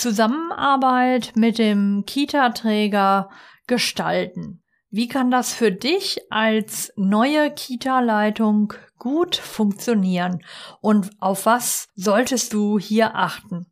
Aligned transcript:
Zusammenarbeit 0.00 1.32
mit 1.34 1.58
dem 1.58 2.04
Kita-Träger 2.06 3.28
gestalten. 3.66 4.62
Wie 4.90 5.08
kann 5.08 5.30
das 5.30 5.52
für 5.52 5.70
dich 5.70 6.20
als 6.30 6.92
neue 6.96 7.50
Kita-Leitung 7.50 8.72
gut 8.98 9.36
funktionieren? 9.36 10.42
Und 10.80 11.10
auf 11.20 11.44
was 11.44 11.88
solltest 11.96 12.54
du 12.54 12.78
hier 12.78 13.14
achten? 13.14 13.66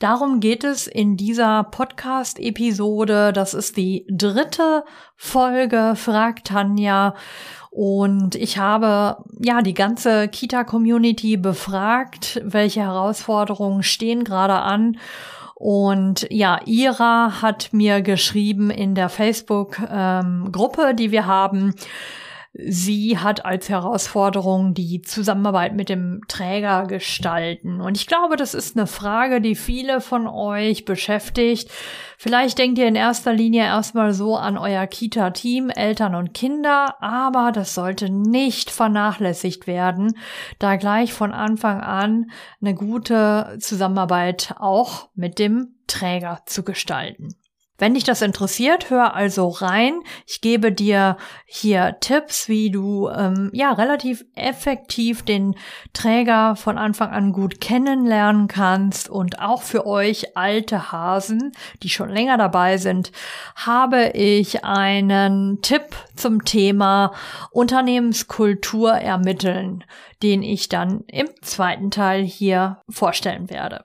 Darum 0.00 0.40
geht 0.40 0.64
es 0.64 0.86
in 0.86 1.16
dieser 1.16 1.64
Podcast-Episode. 1.64 3.32
Das 3.32 3.54
ist 3.54 3.76
die 3.76 4.04
dritte 4.10 4.84
Folge, 5.16 5.94
fragt 5.96 6.48
Tanja. 6.48 7.14
Und 7.70 8.34
ich 8.34 8.58
habe 8.58 9.24
ja 9.40 9.62
die 9.62 9.74
ganze 9.74 10.28
Kita-Community 10.28 11.36
befragt, 11.36 12.40
welche 12.44 12.80
Herausforderungen 12.80 13.82
stehen 13.82 14.24
gerade 14.24 14.54
an. 14.54 14.98
Und 15.58 16.24
ja, 16.30 16.60
Ira 16.66 17.42
hat 17.42 17.70
mir 17.72 18.00
geschrieben 18.00 18.70
in 18.70 18.94
der 18.94 19.08
Facebook-Gruppe, 19.08 20.82
ähm, 20.90 20.96
die 20.96 21.10
wir 21.10 21.26
haben, 21.26 21.74
Sie 22.60 23.18
hat 23.18 23.44
als 23.44 23.68
Herausforderung 23.68 24.74
die 24.74 25.00
Zusammenarbeit 25.02 25.76
mit 25.76 25.88
dem 25.88 26.22
Träger 26.26 26.86
gestalten. 26.86 27.80
Und 27.80 27.96
ich 27.96 28.08
glaube, 28.08 28.34
das 28.34 28.52
ist 28.52 28.76
eine 28.76 28.88
Frage, 28.88 29.40
die 29.40 29.54
viele 29.54 30.00
von 30.00 30.26
euch 30.26 30.84
beschäftigt. 30.84 31.70
Vielleicht 32.16 32.58
denkt 32.58 32.78
ihr 32.78 32.88
in 32.88 32.96
erster 32.96 33.32
Linie 33.32 33.62
erstmal 33.62 34.12
so 34.12 34.36
an 34.36 34.58
euer 34.58 34.88
Kita-Team, 34.88 35.70
Eltern 35.70 36.16
und 36.16 36.34
Kinder, 36.34 36.96
aber 37.00 37.52
das 37.52 37.76
sollte 37.76 38.10
nicht 38.10 38.70
vernachlässigt 38.70 39.68
werden, 39.68 40.18
da 40.58 40.74
gleich 40.74 41.12
von 41.12 41.32
Anfang 41.32 41.80
an 41.80 42.32
eine 42.60 42.74
gute 42.74 43.56
Zusammenarbeit 43.60 44.56
auch 44.58 45.10
mit 45.14 45.38
dem 45.38 45.76
Träger 45.86 46.40
zu 46.44 46.64
gestalten. 46.64 47.36
Wenn 47.78 47.94
dich 47.94 48.02
das 48.02 48.22
interessiert, 48.22 48.90
hör 48.90 49.14
also 49.14 49.48
rein. 49.48 50.00
Ich 50.26 50.40
gebe 50.40 50.72
dir 50.72 51.16
hier 51.46 51.96
Tipps, 52.00 52.48
wie 52.48 52.72
du 52.72 53.08
ähm, 53.08 53.50
ja 53.52 53.72
relativ 53.72 54.24
effektiv 54.34 55.24
den 55.24 55.54
Träger 55.92 56.56
von 56.56 56.76
Anfang 56.76 57.10
an 57.10 57.32
gut 57.32 57.60
kennenlernen 57.60 58.48
kannst. 58.48 59.08
Und 59.08 59.40
auch 59.40 59.62
für 59.62 59.86
euch 59.86 60.36
alte 60.36 60.90
Hasen, 60.90 61.52
die 61.84 61.88
schon 61.88 62.08
länger 62.08 62.36
dabei 62.36 62.78
sind, 62.78 63.12
habe 63.54 64.08
ich 64.08 64.64
einen 64.64 65.62
Tipp 65.62 65.94
zum 66.16 66.44
Thema 66.44 67.12
Unternehmenskultur 67.52 68.90
ermitteln, 68.92 69.84
den 70.24 70.42
ich 70.42 70.68
dann 70.68 71.04
im 71.06 71.28
zweiten 71.42 71.92
Teil 71.92 72.24
hier 72.24 72.78
vorstellen 72.88 73.50
werde. 73.50 73.84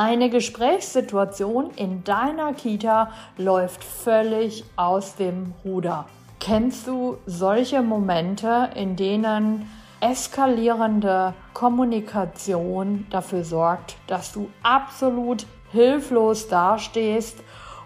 Eine 0.00 0.30
Gesprächssituation 0.30 1.72
in 1.74 2.04
deiner 2.04 2.52
Kita 2.52 3.10
läuft 3.36 3.82
völlig 3.82 4.62
aus 4.76 5.16
dem 5.16 5.54
Ruder. 5.64 6.06
Kennst 6.38 6.86
du 6.86 7.18
solche 7.26 7.82
Momente, 7.82 8.70
in 8.76 8.94
denen 8.94 9.68
eskalierende 9.98 11.34
Kommunikation 11.52 13.08
dafür 13.10 13.42
sorgt, 13.42 13.96
dass 14.06 14.32
du 14.32 14.48
absolut 14.62 15.46
hilflos 15.72 16.46
dastehst 16.46 17.38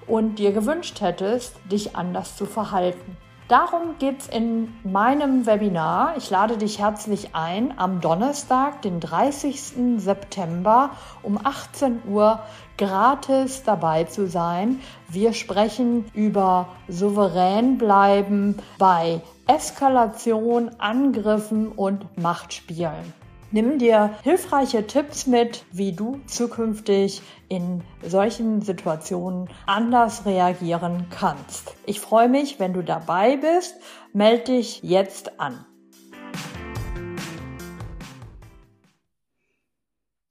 und 0.06 0.39
dir 0.39 0.53
gewünscht 0.53 1.01
hättest, 1.01 1.56
dich 1.71 1.97
anders 1.97 2.37
zu 2.37 2.45
verhalten? 2.45 3.17
Darum 3.53 3.99
geht 3.99 4.19
es 4.19 4.29
in 4.29 4.73
meinem 4.83 5.45
Webinar. 5.45 6.17
Ich 6.17 6.31
lade 6.31 6.57
dich 6.57 6.79
herzlich 6.79 7.35
ein, 7.35 7.79
am 7.79 8.01
Donnerstag, 8.01 8.81
den 8.81 8.99
30. 8.99 10.01
September 10.01 10.93
um 11.23 11.37
18 11.37 12.01
Uhr 12.09 12.39
gratis 12.79 13.63
dabei 13.63 14.05
zu 14.05 14.27
sein. 14.27 14.81
Wir 15.07 15.35
sprechen 15.35 16.07
über 16.15 16.69
souverän 16.89 17.77
bleiben 17.77 18.57
bei 18.79 19.21
Eskalation, 19.47 20.71
Angriffen 20.79 21.73
und 21.73 22.07
Machtspielen. 22.17 23.22
Nimm 23.55 23.79
dir 23.79 24.15
hilfreiche 24.23 24.87
Tipps 24.87 25.27
mit, 25.27 25.67
wie 25.73 25.93
du 25.93 26.21
zukünftig 26.27 27.21
in 27.49 27.83
solchen 28.03 28.63
Situationen 28.63 29.51
anders 29.67 30.25
reagieren 30.25 31.09
kannst. 31.11 31.75
Ich 31.85 32.01
freue 32.01 32.31
mich, 32.31 32.59
wenn 32.59 32.73
du 32.73 32.83
dabei 32.83 33.37
bist. 33.37 33.77
Meld 34.15 34.49
dich 34.49 34.83
jetzt 34.83 35.39
an. 35.39 35.67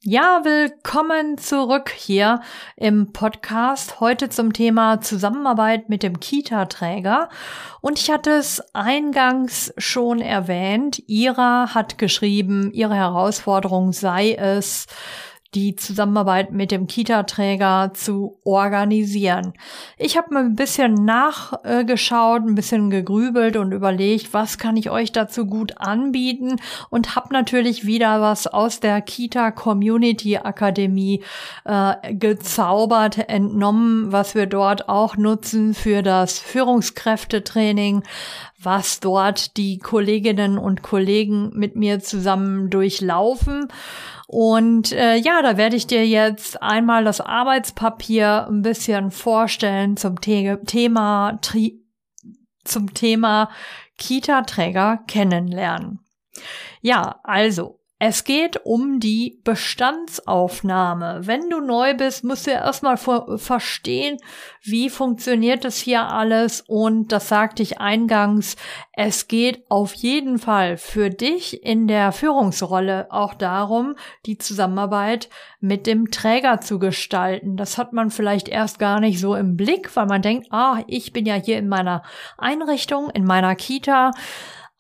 Ja, 0.03 0.41
willkommen 0.43 1.37
zurück 1.37 1.91
hier 1.95 2.41
im 2.75 3.13
Podcast. 3.13 3.99
Heute 3.99 4.29
zum 4.29 4.51
Thema 4.51 4.99
Zusammenarbeit 4.99 5.89
mit 5.89 6.01
dem 6.01 6.19
Kita-Träger. 6.19 7.29
Und 7.81 7.99
ich 7.99 8.09
hatte 8.09 8.31
es 8.31 8.63
eingangs 8.73 9.71
schon 9.77 10.19
erwähnt. 10.19 11.03
Ira 11.05 11.75
hat 11.75 11.99
geschrieben, 11.99 12.71
ihre 12.71 12.95
Herausforderung 12.95 13.93
sei 13.93 14.33
es, 14.33 14.87
die 15.53 15.75
Zusammenarbeit 15.75 16.53
mit 16.53 16.71
dem 16.71 16.87
Kita-Träger 16.87 17.91
zu 17.93 18.39
organisieren. 18.45 19.53
Ich 19.97 20.15
habe 20.17 20.33
mal 20.33 20.45
ein 20.45 20.55
bisschen 20.55 20.93
nachgeschaut, 20.93 22.43
ein 22.43 22.55
bisschen 22.55 22.89
gegrübelt 22.89 23.57
und 23.57 23.73
überlegt, 23.73 24.33
was 24.33 24.57
kann 24.57 24.77
ich 24.77 24.89
euch 24.89 25.11
dazu 25.11 25.45
gut 25.45 25.77
anbieten 25.77 26.55
und 26.89 27.17
habe 27.17 27.33
natürlich 27.33 27.85
wieder 27.85 28.21
was 28.21 28.47
aus 28.47 28.79
der 28.79 29.01
Kita 29.01 29.51
Community 29.51 30.37
Akademie 30.37 31.21
äh, 31.65 32.13
gezaubert, 32.13 33.17
entnommen, 33.29 34.11
was 34.13 34.35
wir 34.35 34.45
dort 34.45 34.87
auch 34.87 35.17
nutzen 35.17 35.73
für 35.73 36.01
das 36.01 36.39
Führungskräftetraining, 36.39 38.03
was 38.63 38.99
dort 38.99 39.57
die 39.57 39.77
Kolleginnen 39.77 40.57
und 40.57 40.81
Kollegen 40.81 41.51
mit 41.53 41.75
mir 41.75 41.99
zusammen 41.99 42.69
durchlaufen. 42.69 43.67
Und 44.27 44.93
äh, 44.93 45.15
ja, 45.15 45.41
da 45.41 45.57
werde 45.57 45.75
ich 45.75 45.87
dir 45.87 46.07
jetzt 46.07 46.61
einmal 46.61 47.03
das 47.03 47.19
Arbeitspapier 47.19 48.47
ein 48.47 48.61
bisschen 48.61 49.11
vorstellen 49.11 49.97
zum 49.97 50.15
The 50.23 50.57
Thema 50.65 51.37
Tri 51.41 51.81
zum 52.63 52.93
Thema 52.93 53.49
Kita-Träger 53.97 54.99
kennenlernen. 55.07 55.99
Ja, 56.81 57.19
also 57.23 57.80
es 58.03 58.23
geht 58.23 58.65
um 58.65 58.99
die 58.99 59.39
Bestandsaufnahme. 59.43 61.19
Wenn 61.21 61.51
du 61.51 61.59
neu 61.59 61.93
bist, 61.93 62.23
musst 62.23 62.47
du 62.47 62.51
ja 62.51 62.65
erstmal 62.65 62.97
verstehen, 62.97 64.17
wie 64.63 64.89
funktioniert 64.89 65.63
das 65.65 65.77
hier 65.77 66.07
alles. 66.07 66.61
Und 66.61 67.11
das 67.11 67.27
sagte 67.27 67.61
ich 67.61 67.79
eingangs, 67.79 68.55
es 68.93 69.27
geht 69.27 69.63
auf 69.69 69.93
jeden 69.93 70.39
Fall 70.39 70.77
für 70.77 71.11
dich 71.11 71.63
in 71.63 71.87
der 71.87 72.11
Führungsrolle 72.11 73.05
auch 73.11 73.35
darum, 73.35 73.93
die 74.25 74.39
Zusammenarbeit 74.39 75.29
mit 75.59 75.85
dem 75.85 76.09
Träger 76.09 76.59
zu 76.59 76.79
gestalten. 76.79 77.55
Das 77.55 77.77
hat 77.77 77.93
man 77.93 78.09
vielleicht 78.09 78.49
erst 78.49 78.79
gar 78.79 78.99
nicht 78.99 79.19
so 79.19 79.35
im 79.35 79.55
Blick, 79.55 79.95
weil 79.95 80.07
man 80.07 80.23
denkt, 80.23 80.47
ah, 80.49 80.81
ich 80.87 81.13
bin 81.13 81.27
ja 81.27 81.35
hier 81.35 81.59
in 81.59 81.67
meiner 81.67 82.01
Einrichtung, 82.39 83.11
in 83.11 83.25
meiner 83.25 83.53
Kita 83.53 84.09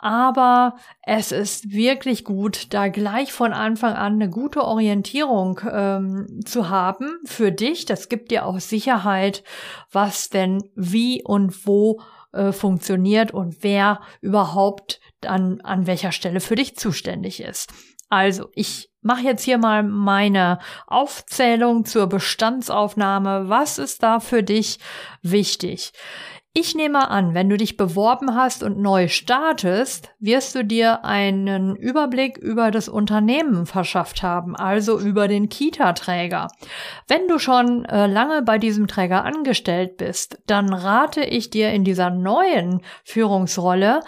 aber 0.01 0.77
es 1.03 1.31
ist 1.31 1.71
wirklich 1.71 2.25
gut, 2.25 2.73
da 2.73 2.87
gleich 2.87 3.31
von 3.31 3.53
Anfang 3.53 3.93
an 3.93 4.13
eine 4.13 4.31
gute 4.31 4.63
Orientierung 4.63 5.61
ähm, 5.71 6.39
zu 6.43 6.69
haben 6.69 7.19
für 7.23 7.51
dich. 7.51 7.85
Das 7.85 8.09
gibt 8.09 8.31
dir 8.31 8.47
auch 8.47 8.59
Sicherheit, 8.59 9.43
was 9.91 10.29
denn 10.29 10.63
wie 10.75 11.23
und 11.23 11.67
wo 11.67 12.01
äh, 12.33 12.51
funktioniert 12.51 13.31
und 13.31 13.57
wer 13.61 14.01
überhaupt 14.21 14.99
an, 15.23 15.61
an 15.61 15.85
welcher 15.85 16.11
Stelle 16.11 16.39
für 16.39 16.55
dich 16.55 16.75
zuständig 16.75 17.39
ist. 17.39 17.71
Also, 18.09 18.49
ich 18.55 18.89
mache 19.01 19.21
jetzt 19.21 19.43
hier 19.43 19.59
mal 19.59 19.83
meine 19.83 20.57
Aufzählung 20.87 21.85
zur 21.85 22.07
Bestandsaufnahme. 22.07 23.49
Was 23.49 23.77
ist 23.77 24.01
da 24.01 24.19
für 24.19 24.41
dich 24.41 24.79
wichtig? 25.21 25.93
Ich 26.53 26.75
nehme 26.75 27.09
an, 27.09 27.33
wenn 27.33 27.47
du 27.47 27.55
dich 27.55 27.77
beworben 27.77 28.35
hast 28.35 28.61
und 28.61 28.77
neu 28.77 29.07
startest, 29.07 30.09
wirst 30.19 30.53
du 30.53 30.65
dir 30.65 31.05
einen 31.05 31.77
Überblick 31.77 32.37
über 32.37 32.71
das 32.71 32.89
Unternehmen 32.89 33.65
verschafft 33.65 34.21
haben, 34.21 34.57
also 34.57 34.99
über 34.99 35.29
den 35.29 35.47
Kita-Träger. 35.47 36.49
Wenn 37.07 37.29
du 37.29 37.39
schon 37.39 37.85
äh, 37.85 38.05
lange 38.05 38.41
bei 38.41 38.57
diesem 38.57 38.87
Träger 38.87 39.23
angestellt 39.23 39.95
bist, 39.95 40.39
dann 40.45 40.73
rate 40.73 41.23
ich 41.23 41.51
dir 41.51 41.71
in 41.71 41.85
dieser 41.85 42.09
neuen 42.09 42.81
Führungsrolle, 43.05 44.01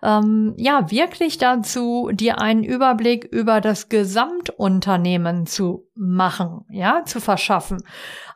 ähm, 0.00 0.54
ja, 0.56 0.92
wirklich 0.92 1.38
dazu, 1.38 2.10
dir 2.12 2.40
einen 2.40 2.62
Überblick 2.62 3.24
über 3.24 3.60
das 3.60 3.88
Gesamtunternehmen 3.88 5.46
zu 5.46 5.88
machen, 5.96 6.64
ja, 6.70 7.04
zu 7.04 7.20
verschaffen. 7.20 7.82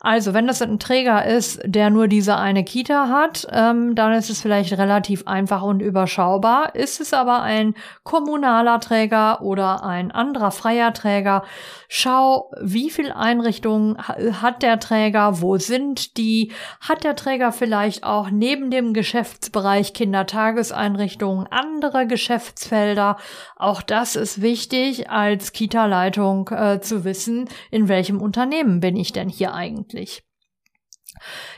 Also, 0.00 0.34
wenn 0.34 0.48
das 0.48 0.60
ein 0.60 0.80
Träger 0.80 1.24
ist, 1.24 1.60
der 1.64 1.88
nur 1.90 2.08
diese 2.08 2.36
eine 2.36 2.64
Kita 2.64 3.08
hat, 3.08 3.46
ähm, 3.52 3.94
dann 3.94 4.12
ist 4.12 4.30
es 4.30 4.40
vielleicht 4.40 4.72
relativ 4.72 5.26
einfach 5.26 5.62
und 5.62 5.80
überschaubar. 5.80 6.74
Ist 6.74 7.00
es 7.00 7.12
aber 7.12 7.42
ein 7.42 7.74
kommunaler 8.02 8.80
Träger 8.80 9.42
oder 9.42 9.84
ein 9.84 10.10
anderer 10.10 10.50
freier 10.50 10.92
Träger, 10.92 11.44
schau, 11.88 12.50
wie 12.60 12.90
viel 12.90 13.12
Einrichtungen 13.12 13.98
hat 13.98 14.62
der 14.62 14.80
Träger, 14.80 15.40
wo 15.40 15.58
sind 15.58 16.16
die, 16.16 16.52
hat 16.80 17.04
der 17.04 17.16
Träger 17.16 17.52
vielleicht 17.52 18.04
auch 18.04 18.30
neben 18.30 18.70
dem 18.70 18.94
Geschäftsbereich 18.94 19.92
Kindertageseinrichtungen 19.92 21.46
andere 21.50 22.06
Geschäftsfelder. 22.06 23.16
Auch 23.56 23.82
das 23.82 24.16
ist 24.16 24.42
wichtig 24.42 25.10
als 25.10 25.52
Kita-Leitung 25.52 26.48
äh, 26.48 26.80
zu 26.80 27.04
wissen, 27.04 27.48
in 27.70 27.88
welchem 27.88 28.20
Unternehmen 28.20 28.80
bin 28.80 28.96
ich 28.96 29.12
denn 29.12 29.28
hier 29.28 29.54
eigentlich. 29.54 30.24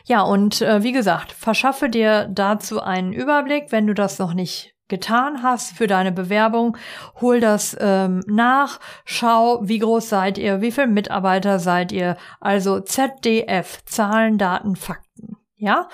Ja, 0.04 0.22
und 0.22 0.60
äh, 0.62 0.82
wie 0.82 0.92
gesagt, 0.92 1.32
verschaffe 1.32 1.88
dir 1.88 2.28
dazu 2.30 2.82
einen 2.82 3.12
Überblick, 3.12 3.72
wenn 3.72 3.86
du 3.86 3.94
das 3.94 4.18
noch 4.18 4.34
nicht 4.34 4.74
getan 4.88 5.42
hast 5.42 5.76
für 5.76 5.86
deine 5.86 6.12
Bewerbung, 6.12 6.76
hol 7.20 7.40
das 7.40 7.76
ähm, 7.80 8.22
nach, 8.26 8.80
schau, 9.04 9.60
wie 9.62 9.78
groß 9.78 10.08
seid 10.08 10.36
ihr, 10.38 10.60
wie 10.60 10.72
viele 10.72 10.88
Mitarbeiter 10.88 11.58
seid 11.58 11.90
ihr, 11.90 12.16
also 12.40 12.80
ZDF, 12.80 13.82
Zahlen, 13.86 14.36
Daten, 14.38 14.76
Fakten, 14.76 15.36
ja. 15.56 15.88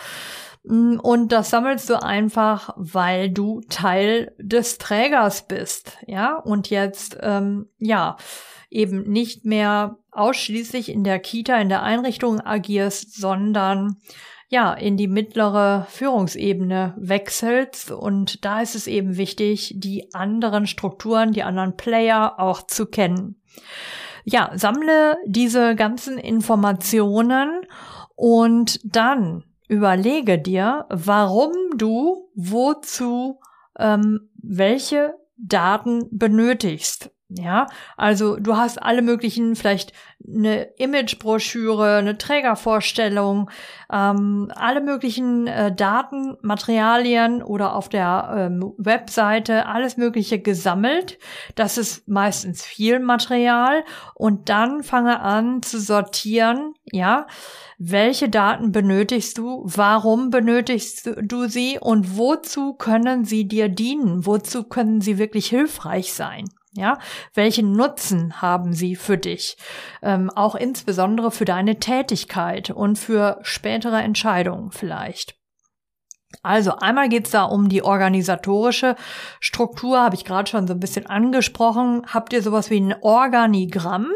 Mm, 0.64 0.98
und 0.98 1.30
das 1.30 1.50
sammelst 1.50 1.88
du 1.88 2.02
einfach, 2.02 2.74
weil 2.76 3.30
du 3.30 3.60
Teil 3.70 4.34
des 4.38 4.78
Trägers 4.78 5.46
bist, 5.46 5.98
ja, 6.06 6.36
und 6.36 6.68
jetzt, 6.68 7.16
ähm, 7.20 7.68
ja, 7.78 8.16
eben 8.70 9.02
nicht 9.10 9.44
mehr 9.44 9.98
ausschließlich 10.12 10.88
in 10.88 11.04
der 11.04 11.18
Kita, 11.18 11.60
in 11.60 11.68
der 11.68 11.82
Einrichtung 11.82 12.40
agierst, 12.40 13.20
sondern 13.20 13.96
ja, 14.48 14.72
in 14.72 14.96
die 14.96 15.06
mittlere 15.06 15.86
Führungsebene 15.90 16.94
wechselst. 16.98 17.92
Und 17.92 18.44
da 18.44 18.60
ist 18.60 18.74
es 18.74 18.88
eben 18.88 19.16
wichtig, 19.16 19.74
die 19.76 20.12
anderen 20.12 20.66
Strukturen, 20.66 21.32
die 21.32 21.44
anderen 21.44 21.76
Player 21.76 22.34
auch 22.38 22.66
zu 22.66 22.86
kennen. 22.86 23.40
Ja, 24.24 24.50
sammle 24.54 25.16
diese 25.24 25.76
ganzen 25.76 26.18
Informationen 26.18 27.62
und 28.16 28.80
dann 28.84 29.44
überlege 29.68 30.38
dir, 30.38 30.84
warum 30.90 31.52
du 31.76 32.28
wozu 32.34 33.38
ähm, 33.78 34.30
welche 34.34 35.14
Daten 35.36 36.08
benötigst. 36.10 37.10
Ja, 37.32 37.68
also 37.96 38.36
du 38.36 38.56
hast 38.56 38.82
alle 38.82 39.02
möglichen, 39.02 39.54
vielleicht 39.54 39.92
eine 40.26 40.62
Imagebroschüre, 40.78 41.98
eine 41.98 42.18
Trägervorstellung, 42.18 43.50
ähm, 43.92 44.50
alle 44.56 44.80
möglichen 44.80 45.46
äh, 45.46 45.72
Daten, 45.72 46.36
Materialien 46.42 47.40
oder 47.44 47.76
auf 47.76 47.88
der 47.88 48.34
ähm, 48.36 48.74
Webseite 48.78 49.66
alles 49.66 49.96
Mögliche 49.96 50.40
gesammelt. 50.40 51.20
Das 51.54 51.78
ist 51.78 52.08
meistens 52.08 52.64
viel 52.64 52.98
Material 52.98 53.84
und 54.14 54.48
dann 54.48 54.82
fange 54.82 55.20
an 55.20 55.62
zu 55.62 55.78
sortieren, 55.78 56.74
ja, 56.90 57.28
welche 57.78 58.28
Daten 58.28 58.72
benötigst 58.72 59.38
du, 59.38 59.62
warum 59.64 60.30
benötigst 60.30 61.10
du 61.22 61.46
sie 61.46 61.78
und 61.80 62.18
wozu 62.18 62.74
können 62.74 63.24
sie 63.24 63.46
dir 63.46 63.68
dienen, 63.68 64.26
wozu 64.26 64.64
können 64.64 65.00
sie 65.00 65.16
wirklich 65.16 65.46
hilfreich 65.46 66.12
sein. 66.12 66.46
Ja, 66.72 66.98
welchen 67.34 67.72
Nutzen 67.72 68.40
haben 68.40 68.74
sie 68.74 68.94
für 68.94 69.18
dich? 69.18 69.56
Ähm, 70.02 70.30
auch 70.30 70.54
insbesondere 70.54 71.32
für 71.32 71.44
deine 71.44 71.80
Tätigkeit 71.80 72.70
und 72.70 72.96
für 72.96 73.38
spätere 73.42 74.00
Entscheidungen 74.00 74.70
vielleicht. 74.70 75.34
Also 76.42 76.76
einmal 76.76 77.08
geht's 77.08 77.32
da 77.32 77.42
um 77.42 77.68
die 77.68 77.82
organisatorische 77.82 78.94
Struktur, 79.40 80.00
habe 80.00 80.14
ich 80.14 80.24
gerade 80.24 80.48
schon 80.48 80.66
so 80.68 80.74
ein 80.74 80.80
bisschen 80.80 81.06
angesprochen. 81.06 82.02
Habt 82.06 82.32
ihr 82.32 82.40
sowas 82.40 82.70
wie 82.70 82.80
ein 82.80 82.94
Organigramm? 83.02 84.06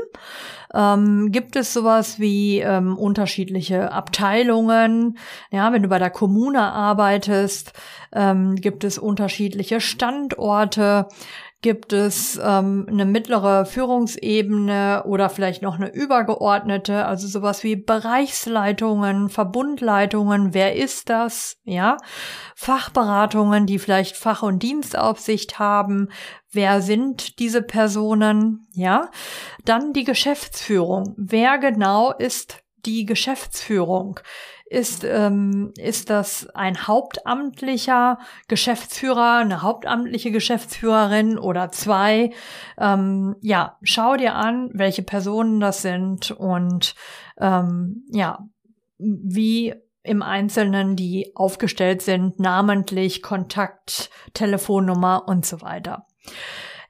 Ähm, 0.73 1.33
gibt 1.33 1.56
es 1.56 1.73
sowas 1.73 2.19
wie 2.21 2.61
ähm, 2.61 2.97
unterschiedliche 2.97 3.93
Abteilungen? 3.93 5.19
Ja, 5.51 5.73
wenn 5.73 5.83
du 5.83 5.89
bei 5.89 5.99
der 5.99 6.11
Kommune 6.11 6.62
arbeitest, 6.62 7.73
ähm, 8.12 8.55
gibt 8.56 8.85
es 8.85 8.97
unterschiedliche 8.97 9.81
Standorte 9.81 11.09
gibt 11.65 11.95
es 11.95 12.39
ähm, 12.45 12.85
eine 12.91 13.07
mittlere 13.07 13.65
Führungsebene 13.65 15.05
oder 15.07 15.31
vielleicht 15.31 15.63
noch 15.63 15.77
eine 15.77 15.91
übergeordnete, 15.91 17.07
also 17.07 17.27
sowas 17.27 17.65
wie 17.65 17.75
Bereichsleitungen, 17.75 19.31
Verbundleitungen, 19.31 20.53
wer 20.53 20.77
ist 20.77 21.09
das? 21.09 21.57
Ja, 21.65 21.97
Fachberatungen, 22.55 23.65
die 23.65 23.79
vielleicht 23.79 24.15
Fach- 24.15 24.43
und 24.43 24.63
Dienstaufsicht 24.63 25.59
haben, 25.59 26.11
wer 26.53 26.83
sind 26.83 27.39
diese 27.39 27.63
Personen? 27.63 28.67
Ja, 28.75 29.11
dann 29.65 29.95
die 29.95 30.05
Geschäftsführung. 30.05 31.15
Wer 31.17 31.57
genau 31.57 32.13
ist 32.13 32.59
die 32.85 33.07
Geschäftsführung? 33.07 34.21
Ist, 34.75 35.05
ähm, 35.05 35.73
ist 35.79 36.11
das 36.11 36.49
ein 36.55 36.87
hauptamtlicher 36.87 38.19
Geschäftsführer, 38.49 39.38
eine 39.38 39.62
hauptamtliche 39.62 40.32
Geschäftsführerin 40.32 41.38
oder 41.38 41.71
zwei. 41.71 42.32
Ähm, 42.76 43.37
ja, 43.41 43.79
schau 43.82 44.17
dir 44.17 44.35
an, 44.35 44.71
welche 44.75 45.03
Personen 45.03 45.61
das 45.61 45.82
sind 45.82 46.32
und 46.32 46.94
ähm, 47.38 48.05
ja, 48.12 48.47
wie 48.99 49.75
im 50.03 50.23
Einzelnen 50.23 50.97
die 50.97 51.32
aufgestellt 51.35 52.03
sind, 52.03 52.38
namentlich, 52.38 53.23
Kontakt, 53.23 54.11
Telefonnummer 54.35 55.27
und 55.27 55.47
so 55.47 55.62
weiter. 55.62 56.06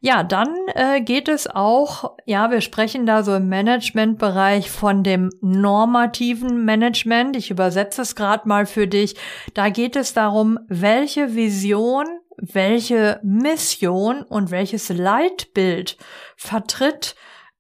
Ja, 0.04 0.22
dann 0.22 0.54
äh, 0.74 1.00
geht 1.00 1.28
es 1.28 1.46
auch, 1.46 2.18
ja, 2.26 2.50
wir 2.50 2.60
sprechen 2.60 3.06
da 3.06 3.22
so 3.22 3.36
im 3.36 3.48
Managementbereich 3.48 4.70
von 4.70 5.02
dem 5.02 5.30
normativen 5.40 6.62
Management. 6.66 7.36
Ich 7.36 7.50
übersetze 7.50 8.02
es 8.02 8.14
gerade 8.14 8.46
mal 8.46 8.66
für 8.66 8.87
dich. 8.87 9.16
Da 9.54 9.70
geht 9.70 9.96
es 9.96 10.12
darum, 10.12 10.58
welche 10.68 11.34
Vision, 11.34 12.04
welche 12.37 13.18
Mission 13.23 14.20
und 14.25 14.50
welches 14.50 14.90
Leitbild 14.90 15.96
vertritt 16.37 17.14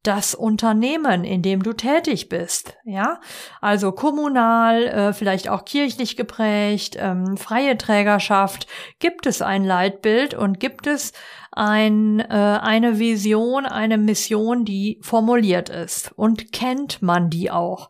das 0.04 0.34
Unternehmen, 0.34 1.24
in 1.24 1.42
dem 1.42 1.62
du 1.62 1.72
tätig 1.72 2.28
bist, 2.28 2.76
ja, 2.84 3.20
also 3.60 3.90
kommunal, 3.90 4.84
äh, 4.84 5.12
vielleicht 5.12 5.48
auch 5.48 5.64
kirchlich 5.64 6.16
geprägt, 6.16 6.96
ähm, 6.98 7.36
freie 7.36 7.76
Trägerschaft, 7.76 8.66
gibt 9.00 9.26
es 9.26 9.42
ein 9.42 9.64
Leitbild 9.64 10.34
und 10.34 10.60
gibt 10.60 10.86
es 10.86 11.12
ein, 11.50 12.20
äh, 12.20 12.24
eine 12.26 12.98
Vision, 12.98 13.64
eine 13.64 13.96
Mission, 13.96 14.64
die 14.64 14.98
formuliert 15.00 15.68
ist 15.68 16.12
und 16.16 16.52
kennt 16.52 17.00
man 17.00 17.30
die 17.30 17.50
auch. 17.50 17.88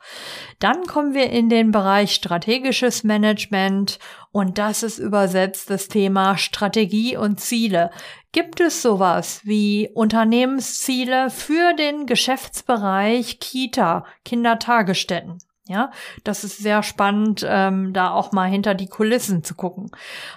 Dann 0.58 0.82
kommen 0.86 1.14
wir 1.14 1.30
in 1.30 1.48
den 1.48 1.72
Bereich 1.72 2.14
strategisches 2.14 3.04
Management 3.04 3.98
und 4.32 4.58
das 4.58 4.82
ist 4.82 4.98
übersetzt 4.98 5.70
das 5.70 5.88
Thema 5.88 6.36
Strategie 6.36 7.16
und 7.16 7.40
Ziele. 7.40 7.90
Gibt 8.34 8.60
es 8.60 8.82
sowas 8.82 9.42
wie 9.44 9.88
Unternehmensziele 9.94 11.30
für 11.30 11.72
den 11.74 12.04
Geschäftsbereich 12.04 13.38
Kita, 13.38 14.04
Kindertagesstätten? 14.24 15.38
Ja, 15.68 15.92
das 16.24 16.42
ist 16.42 16.58
sehr 16.58 16.82
spannend, 16.82 17.46
ähm, 17.48 17.92
da 17.92 18.10
auch 18.10 18.32
mal 18.32 18.50
hinter 18.50 18.74
die 18.74 18.88
Kulissen 18.88 19.44
zu 19.44 19.54
gucken. 19.54 19.90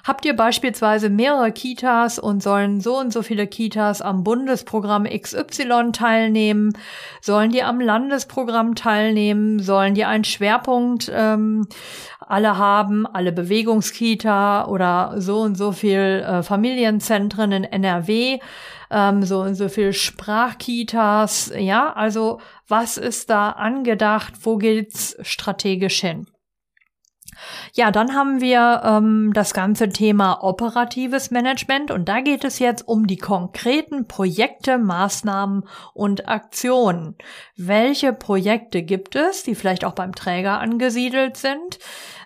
Habt 0.06 0.26
ihr 0.26 0.36
beispielsweise 0.36 1.10
mehrere 1.10 1.52
Kitas 1.52 2.20
und 2.20 2.44
sollen 2.44 2.82
so 2.82 3.00
und 3.00 3.12
so 3.12 3.24
viele 3.24 3.48
Kitas 3.48 4.04
am 4.04 4.24
Bundesprogramm 4.24 5.06
XY 5.06 5.92
teilnehmen? 5.92 6.78
Sollen 7.20 7.52
die 7.52 7.64
am 7.64 7.82
Landesprogramm 7.82 8.76
teilnehmen? 8.76 9.60
Sollen 9.60 9.96
die 9.96 10.06
einen 10.06 10.24
Schwerpunkt 10.24 11.12
ähm, 11.12 11.68
alle 12.28 12.58
haben, 12.58 13.06
alle 13.06 13.32
Bewegungskita 13.32 14.68
oder 14.68 15.16
so 15.18 15.40
und 15.40 15.56
so 15.56 15.72
viel 15.72 16.24
äh, 16.26 16.44
Familienzentren 16.44 17.52
in 17.52 17.64
NRW? 17.64 18.40
ähm, 18.90 19.24
so 19.24 19.42
und 19.42 19.56
so 19.56 19.70
viel 19.70 19.94
Sprachkitas, 19.94 21.52
ja, 21.58 21.94
also 21.94 22.40
was 22.68 22.98
ist 22.98 23.30
da 23.30 23.52
angedacht, 23.52 24.34
wo 24.42 24.58
geht's 24.58 25.18
strategisch 25.22 26.02
hin? 26.02 26.28
Ja, 27.74 27.92
dann 27.92 28.16
haben 28.16 28.42
wir 28.42 28.82
ähm, 28.84 29.32
das 29.34 29.54
ganze 29.54 29.90
Thema 29.90 30.44
operatives 30.44 31.30
Management 31.30 31.92
und 31.92 32.10
da 32.10 32.22
geht 32.22 32.44
es 32.44 32.58
jetzt 32.58 32.88
um 32.88 33.06
die 33.06 33.18
konkreten 33.18 34.08
Projekte, 34.08 34.80
Maßnahmen 34.80 35.64
und 35.94 36.28
Aktionen. 36.28 37.16
Welche 37.56 38.12
Projekte 38.12 38.82
gibt 38.82 39.16
es, 39.16 39.44
die 39.44 39.54
vielleicht 39.54 39.86
auch 39.86 39.94
beim 39.94 40.16
Träger 40.16 40.60
angesiedelt 40.60 41.38
sind? 41.38 41.78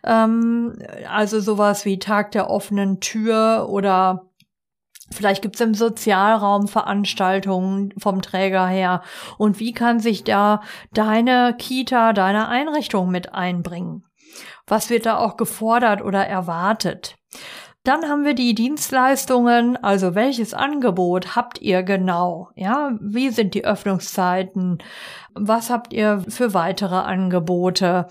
Ähm, 0.03 0.77
also 1.09 1.39
sowas 1.39 1.85
wie 1.85 1.99
Tag 1.99 2.31
der 2.31 2.49
offenen 2.49 2.99
Tür 2.99 3.67
oder 3.69 4.27
Vielleicht 5.13 5.41
gibt 5.41 5.55
es 5.55 5.61
im 5.61 5.73
Sozialraum 5.73 6.69
Veranstaltungen 6.69 7.93
vom 7.97 8.21
Träger 8.21 8.65
her. 8.67 9.01
Und 9.37 9.59
wie 9.59 9.73
kann 9.73 9.99
sich 9.99 10.23
da 10.23 10.61
deine 10.93 11.53
Kita, 11.57 12.13
deine 12.13 12.47
Einrichtung 12.47 13.11
mit 13.11 13.33
einbringen? 13.33 14.05
Was 14.67 14.89
wird 14.89 15.05
da 15.05 15.17
auch 15.17 15.35
gefordert 15.35 16.01
oder 16.01 16.25
erwartet? 16.25 17.17
Dann 17.83 18.07
haben 18.07 18.25
wir 18.25 18.35
die 18.35 18.53
Dienstleistungen, 18.53 19.75
also 19.75 20.13
welches 20.13 20.53
Angebot 20.53 21.35
habt 21.35 21.59
ihr 21.61 21.81
genau? 21.81 22.49
Ja, 22.55 22.91
wie 23.01 23.31
sind 23.31 23.55
die 23.55 23.65
Öffnungszeiten? 23.65 24.77
Was 25.33 25.69
habt 25.69 25.93
ihr 25.93 26.23
für 26.27 26.53
weitere 26.53 26.95
Angebote? 26.95 28.07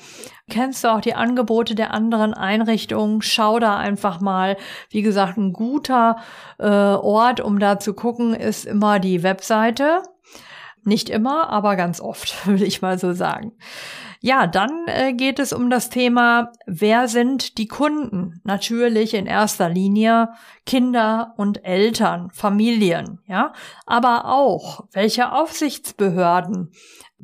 Kennst 0.49 0.85
du 0.85 0.89
auch 0.89 1.01
die 1.01 1.15
Angebote 1.15 1.75
der 1.75 1.93
anderen 1.93 2.35
Einrichtungen? 2.35 3.23
Schau 3.23 3.59
da 3.59 3.77
einfach 3.77 4.21
mal. 4.21 4.57
Wie 4.89 5.03
gesagt, 5.03 5.37
ein 5.37 5.53
guter 5.53 6.17
äh, 6.59 6.67
Ort, 6.67 7.41
um 7.41 7.59
da 7.59 7.79
zu 7.79 7.95
gucken, 7.95 8.35
ist 8.35 8.65
immer 8.65 8.99
die 8.99 9.23
Webseite. 9.23 10.03
Nicht 10.83 11.11
immer, 11.11 11.51
aber 11.51 11.77
ganz 11.77 12.01
oft, 12.01 12.35
würde 12.47 12.65
ich 12.65 12.83
mal 12.83 12.99
so 12.99 13.13
sagen. 13.13 13.53
Ja, 14.23 14.47
dann 14.47 14.87
äh, 14.87 15.15
geht 15.15 15.39
es 15.39 15.53
um 15.53 15.71
das 15.71 15.89
Thema, 15.89 16.53
wer 16.67 17.09
sind 17.09 17.57
die 17.57 17.69
Kunden? 17.69 18.41
Natürlich 18.45 19.15
in 19.15 19.25
erster 19.25 19.71
Linie 19.71 20.29
Kinder 20.67 21.33
und 21.39 21.65
Eltern, 21.65 22.31
Familien, 22.31 23.21
ja, 23.27 23.55
aber 23.87 24.27
auch 24.27 24.85
welche 24.93 25.33
Aufsichtsbehörden 25.33 26.71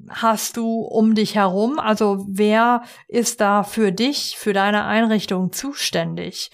hast 0.08 0.56
du 0.56 0.80
um 0.80 1.14
dich 1.14 1.34
herum? 1.34 1.78
Also 1.78 2.24
wer 2.28 2.82
ist 3.08 3.40
da 3.40 3.62
für 3.62 3.92
dich, 3.92 4.36
für 4.38 4.52
deine 4.52 4.84
Einrichtung 4.84 5.52
zuständig? 5.52 6.50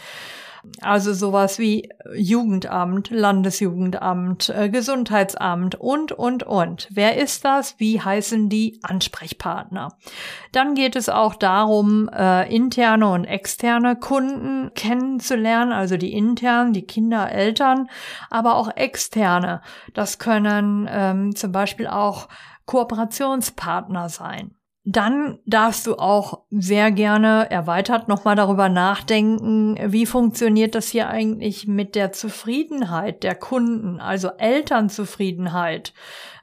Also 0.80 1.12
sowas 1.12 1.58
wie 1.58 1.88
Jugendamt, 2.14 3.11
Landesjugendamt, 3.11 4.49
äh, 4.49 4.68
Gesundheitsamt 4.68 5.75
und, 5.75 6.12
und, 6.12 6.44
und. 6.44 6.87
Wer 6.90 7.16
ist 7.16 7.44
das? 7.44 7.80
Wie 7.80 8.00
heißen 8.00 8.49
die 8.49 8.78
Ansprechpartner? 8.82 9.96
Dann 10.52 10.76
geht 10.76 10.94
es 10.94 11.08
auch 11.08 11.34
darum, 11.34 12.08
äh, 12.08 12.54
interne 12.54 13.08
und 13.11 13.25
externe 13.25 13.96
Kunden 13.96 14.72
kennenzulernen, 14.75 15.72
also 15.72 15.96
die 15.96 16.12
internen, 16.12 16.72
die 16.72 16.87
Kinder, 16.87 17.32
Eltern, 17.32 17.88
aber 18.30 18.54
auch 18.54 18.76
externe. 18.76 19.62
Das 19.94 20.20
können 20.20 20.88
ähm, 20.88 21.34
zum 21.34 21.50
Beispiel 21.50 21.88
auch 21.88 22.28
Kooperationspartner 22.66 24.09
sein 24.09 24.57
dann 24.85 25.38
darfst 25.47 25.87
du 25.87 25.95
auch 25.95 26.42
sehr 26.50 26.90
gerne 26.90 27.49
erweitert 27.50 28.09
nochmal 28.09 28.35
darüber 28.35 28.69
nachdenken, 28.69 29.78
wie 29.92 30.07
funktioniert 30.07 30.75
das 30.75 30.88
hier 30.88 31.09
eigentlich 31.09 31.69
mit 31.69 31.95
der 31.95 32.11
Zufriedenheit 32.11 33.23
der 33.23 33.37
Kunden, 33.37 34.00
also 34.00 34.31
Elternzufriedenheit. 34.38 35.92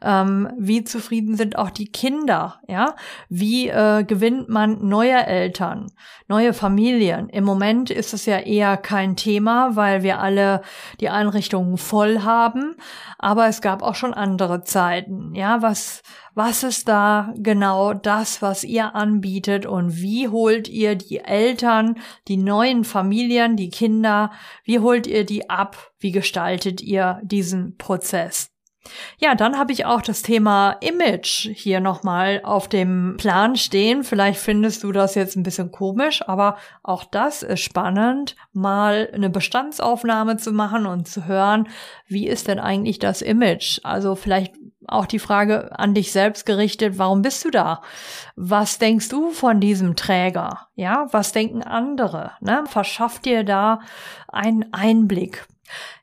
Ähm, 0.02 0.50
wie 0.58 0.84
zufrieden 0.84 1.36
sind 1.36 1.58
auch 1.58 1.70
die 1.70 1.92
Kinder, 1.92 2.60
ja? 2.68 2.96
Wie 3.30 3.68
äh, 3.70 4.04
gewinnt 4.04 4.50
man 4.50 4.88
neue 4.88 5.26
Eltern, 5.26 5.92
neue 6.28 6.54
Familien? 6.54 7.30
Im 7.30 7.44
Moment 7.44 7.90
ist 7.90 8.14
es 8.14 8.26
ja 8.26 8.40
eher 8.40 8.78
kein 8.78 9.16
Thema, 9.16 9.76
weil 9.76 10.04
wir 10.04 10.20
alle 10.20 10.62
die 11.00 11.10
Einrichtungen 11.10 11.78
voll 11.78 12.22
haben. 12.22 12.76
Aber 13.18 13.48
es 13.48 13.62
gab 13.62 13.82
auch 13.82 13.96
schon 13.96 14.14
andere 14.14 14.64
Zeiten, 14.64 15.34
ja? 15.36 15.62
Was 15.62 16.02
was 16.40 16.64
ist 16.64 16.88
da 16.88 17.34
genau 17.36 17.94
das, 17.94 18.42
was 18.42 18.64
ihr 18.64 18.96
anbietet 18.96 19.66
und 19.66 19.98
wie 19.98 20.30
holt 20.30 20.70
ihr 20.70 20.96
die 20.96 21.18
Eltern, 21.20 22.00
die 22.30 22.38
neuen 22.38 22.86
Familien, 22.86 23.58
die 23.58 23.70
Kinder, 23.70 24.32
wie 24.64 24.80
holt 24.80 25.06
ihr 25.06 25.26
die 25.26 25.50
ab? 25.50 25.92
Wie 26.00 26.12
gestaltet 26.12 26.82
ihr 26.82 27.20
diesen 27.24 27.76
Prozess? 27.78 28.52
Ja, 29.18 29.36
dann 29.36 29.58
habe 29.58 29.72
ich 29.72 29.86
auch 29.86 30.02
das 30.02 30.22
Thema 30.22 30.78
Image 30.82 31.50
hier 31.54 31.80
nochmal 31.80 32.42
auf 32.44 32.68
dem 32.68 33.16
Plan 33.18 33.56
stehen. 33.56 34.04
Vielleicht 34.04 34.40
findest 34.40 34.84
du 34.84 34.92
das 34.92 35.16
jetzt 35.16 35.36
ein 35.36 35.44
bisschen 35.44 35.72
komisch, 35.72 36.28
aber 36.28 36.58
auch 36.84 37.04
das 37.04 37.44
ist 37.44 37.62
spannend, 37.62 38.36
mal 38.54 39.10
eine 39.14 39.30
Bestandsaufnahme 39.30 40.38
zu 40.38 40.52
machen 40.52 40.86
und 40.86 41.08
zu 41.08 41.26
hören, 41.26 41.68
wie 42.08 42.28
ist 42.28 42.48
denn 42.48 42.60
eigentlich 42.60 43.00
das 43.00 43.22
Image? 43.22 43.80
Also 43.84 44.16
vielleicht 44.16 44.54
auch 44.88 45.06
die 45.06 45.20
Frage 45.20 45.78
an 45.78 45.94
dich 45.94 46.12
selbst 46.12 46.46
gerichtet, 46.46 46.98
warum 46.98 47.22
bist 47.22 47.46
du 47.46 47.52
da? 47.52 47.82
Was 48.36 48.80
denkst 48.80 49.10
du 49.10 49.30
von 49.30 49.60
diesem 49.60 49.96
Träger? 49.96 50.68
Ja, 50.76 51.08
was 51.12 51.32
denken 51.32 51.64
andere? 51.64 52.32
Ne? 52.42 52.64
Verschaff 52.68 53.20
dir 53.20 53.44
da 53.44 53.80
einen 54.28 54.74
Einblick. 54.74 55.46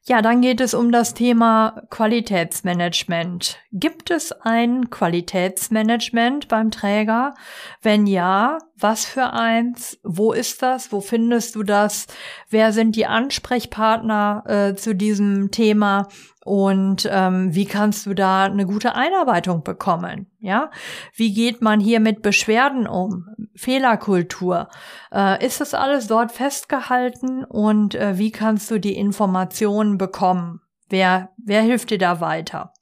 Ja, 0.09 0.23
dann 0.23 0.41
geht 0.41 0.61
es 0.61 0.73
um 0.73 0.93
das 0.93 1.15
Thema 1.15 1.83
Qualitätsmanagement. 1.91 3.59
Gibt 3.79 4.11
es 4.11 4.33
ein 4.33 4.89
Qualitätsmanagement 4.89 6.49
beim 6.49 6.71
Träger? 6.71 7.35
Wenn 7.83 8.07
ja, 8.07 8.57
was 8.79 9.05
für 9.05 9.35
eins? 9.35 9.99
Wo 10.03 10.33
ist 10.33 10.63
das? 10.63 10.93
Wo 10.93 11.03
findest 11.03 11.55
du 11.57 11.63
das? 11.63 12.07
Wer 12.49 12.73
sind 12.73 12.97
die 12.97 13.05
Ansprechpartner 13.05 14.45
äh, 14.47 14.75
zu 14.77 14.95
diesem 14.95 15.51
Thema? 15.51 16.09
Und 16.43 17.07
ähm, 17.13 17.55
wie 17.55 17.67
kannst 17.67 18.07
du 18.07 18.15
da 18.15 18.45
eine 18.45 18.65
gute 18.65 18.95
Einarbeitung 18.95 19.63
bekommen? 19.63 20.31
Ja, 20.41 20.71
wie 21.15 21.35
geht 21.35 21.61
man 21.61 21.79
hier 21.79 22.01
mit 22.01 22.23
Beschwerden 22.23 22.87
um? 22.87 23.27
Fehlerkultur. 23.57 24.71
Äh, 25.13 25.45
ist 25.45 25.61
das 25.61 25.75
alles 25.75 26.07
dort 26.07 26.33
festgehalten? 26.33 27.45
Und 27.45 27.95
äh, 27.95 28.17
wie 28.17 28.31
kannst 28.31 28.71
du 28.71 28.81
die 28.81 28.97
Informationen 28.97 29.99
bekommen? 29.99 30.63
Wer 30.89 31.29
wer 31.37 31.61
hilft 31.61 31.91
dir 31.91 31.99
da 31.99 32.23
weiter? 32.23 32.73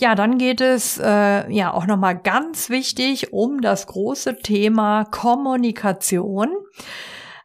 Ja, 0.00 0.14
dann 0.14 0.38
geht 0.38 0.62
es 0.62 0.98
äh, 0.98 1.52
ja 1.52 1.74
auch 1.74 1.86
noch 1.86 1.98
mal 1.98 2.14
ganz 2.14 2.70
wichtig 2.70 3.34
um 3.34 3.60
das 3.60 3.86
große 3.86 4.38
Thema 4.38 5.04
Kommunikation. 5.04 6.48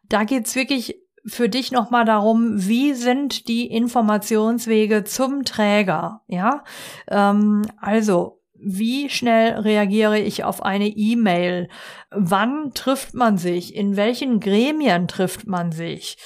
Da 0.07 0.23
geht's 0.23 0.55
wirklich 0.55 0.95
für 1.25 1.49
dich 1.49 1.73
nochmal 1.73 2.05
darum, 2.05 2.65
wie 2.65 2.93
sind 2.93 3.49
die 3.49 3.67
Informationswege 3.67 5.03
zum 5.03 5.43
Träger? 5.43 6.21
Ja, 6.27 6.63
ähm, 7.09 7.63
also 7.81 8.41
wie 8.53 9.09
schnell 9.09 9.59
reagiere 9.59 10.19
ich 10.19 10.45
auf 10.45 10.63
eine 10.63 10.87
E-Mail? 10.87 11.67
Wann 12.09 12.71
trifft 12.73 13.15
man 13.15 13.37
sich? 13.37 13.75
In 13.75 13.97
welchen 13.97 14.39
Gremien 14.39 15.09
trifft 15.09 15.45
man 15.45 15.73
sich? 15.73 16.17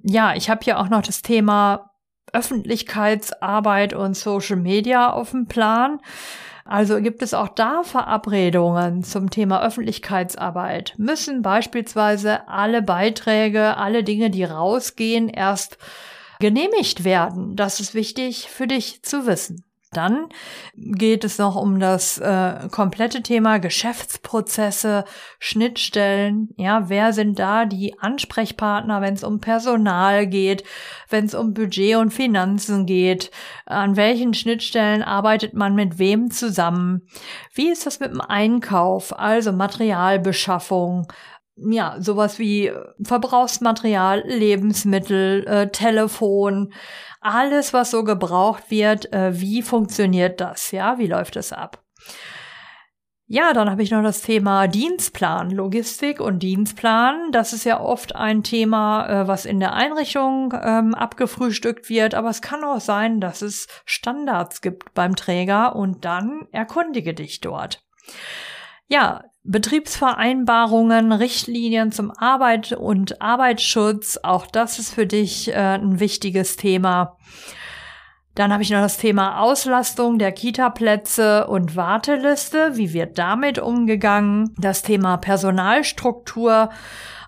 Ja, 0.00 0.36
ich 0.36 0.48
habe 0.48 0.60
hier 0.62 0.78
auch 0.78 0.90
noch 0.90 1.02
das 1.02 1.22
Thema 1.22 1.91
Öffentlichkeitsarbeit 2.32 3.94
und 3.94 4.16
Social 4.16 4.56
Media 4.56 5.12
auf 5.12 5.30
dem 5.30 5.46
Plan. 5.46 6.00
Also 6.64 7.00
gibt 7.00 7.22
es 7.22 7.34
auch 7.34 7.48
da 7.48 7.82
Verabredungen 7.82 9.02
zum 9.02 9.30
Thema 9.30 9.62
Öffentlichkeitsarbeit? 9.62 10.94
Müssen 10.96 11.42
beispielsweise 11.42 12.48
alle 12.48 12.82
Beiträge, 12.82 13.76
alle 13.76 14.04
Dinge, 14.04 14.30
die 14.30 14.44
rausgehen, 14.44 15.28
erst 15.28 15.78
genehmigt 16.38 17.04
werden? 17.04 17.56
Das 17.56 17.80
ist 17.80 17.94
wichtig 17.94 18.48
für 18.48 18.66
dich 18.66 19.02
zu 19.02 19.26
wissen. 19.26 19.64
Dann 19.92 20.28
geht 20.74 21.22
es 21.22 21.36
noch 21.38 21.54
um 21.54 21.78
das 21.78 22.16
äh, 22.18 22.68
komplette 22.70 23.22
Thema 23.22 23.58
Geschäftsprozesse, 23.58 25.04
Schnittstellen. 25.38 26.48
Ja, 26.56 26.88
wer 26.88 27.12
sind 27.12 27.38
da 27.38 27.66
die 27.66 27.98
Ansprechpartner, 27.98 29.02
wenn 29.02 29.14
es 29.14 29.22
um 29.22 29.40
Personal 29.40 30.26
geht, 30.26 30.64
wenn 31.10 31.26
es 31.26 31.34
um 31.34 31.52
Budget 31.52 31.96
und 31.96 32.10
Finanzen 32.10 32.86
geht? 32.86 33.30
An 33.66 33.96
welchen 33.96 34.32
Schnittstellen 34.32 35.02
arbeitet 35.02 35.52
man 35.52 35.74
mit 35.74 35.98
wem 35.98 36.30
zusammen? 36.30 37.02
Wie 37.52 37.68
ist 37.68 37.84
das 37.84 38.00
mit 38.00 38.12
dem 38.12 38.22
Einkauf, 38.22 39.18
also 39.18 39.52
Materialbeschaffung? 39.52 41.06
ja, 41.56 41.96
sowas 42.00 42.38
wie 42.38 42.72
Verbrauchsmaterial, 43.02 44.24
Lebensmittel, 44.26 45.44
äh, 45.46 45.68
Telefon, 45.68 46.72
alles, 47.22 47.72
was 47.72 47.90
so 47.90 48.04
gebraucht 48.04 48.70
wird, 48.70 49.12
äh, 49.12 49.40
wie 49.40 49.62
funktioniert 49.62 50.40
das? 50.40 50.70
Ja, 50.72 50.98
wie 50.98 51.06
läuft 51.06 51.36
es 51.36 51.52
ab? 51.52 51.82
Ja, 53.26 53.54
dann 53.54 53.70
habe 53.70 53.82
ich 53.82 53.90
noch 53.90 54.02
das 54.02 54.20
Thema 54.20 54.66
Dienstplan, 54.66 55.50
Logistik 55.50 56.20
und 56.20 56.40
Dienstplan. 56.40 57.32
Das 57.32 57.54
ist 57.54 57.64
ja 57.64 57.80
oft 57.80 58.14
ein 58.14 58.42
Thema, 58.42 59.06
äh, 59.08 59.26
was 59.26 59.46
in 59.46 59.58
der 59.58 59.72
Einrichtung 59.72 60.52
ähm, 60.62 60.94
abgefrühstückt 60.94 61.88
wird, 61.88 62.14
aber 62.14 62.28
es 62.28 62.42
kann 62.42 62.62
auch 62.62 62.80
sein, 62.80 63.22
dass 63.22 63.40
es 63.40 63.68
Standards 63.86 64.60
gibt 64.60 64.92
beim 64.92 65.16
Träger 65.16 65.76
und 65.76 66.04
dann 66.04 66.46
erkundige 66.52 67.14
dich 67.14 67.40
dort. 67.40 67.82
Ja, 68.92 69.24
Betriebsvereinbarungen, 69.42 71.12
Richtlinien 71.12 71.92
zum 71.92 72.10
Arbeit 72.10 72.72
und 72.72 73.22
Arbeitsschutz, 73.22 74.18
auch 74.22 74.46
das 74.46 74.78
ist 74.78 74.92
für 74.92 75.06
dich 75.06 75.48
äh, 75.48 75.54
ein 75.54 75.98
wichtiges 75.98 76.58
Thema. 76.58 77.16
Dann 78.34 78.52
habe 78.52 78.62
ich 78.62 78.68
noch 78.68 78.82
das 78.82 78.98
Thema 78.98 79.40
Auslastung 79.40 80.18
der 80.18 80.32
Kita-Plätze 80.32 81.46
und 81.46 81.74
Warteliste. 81.74 82.76
Wie 82.76 82.92
wird 82.92 83.16
damit 83.16 83.58
umgegangen? 83.58 84.54
Das 84.58 84.82
Thema 84.82 85.16
Personalstruktur. 85.16 86.68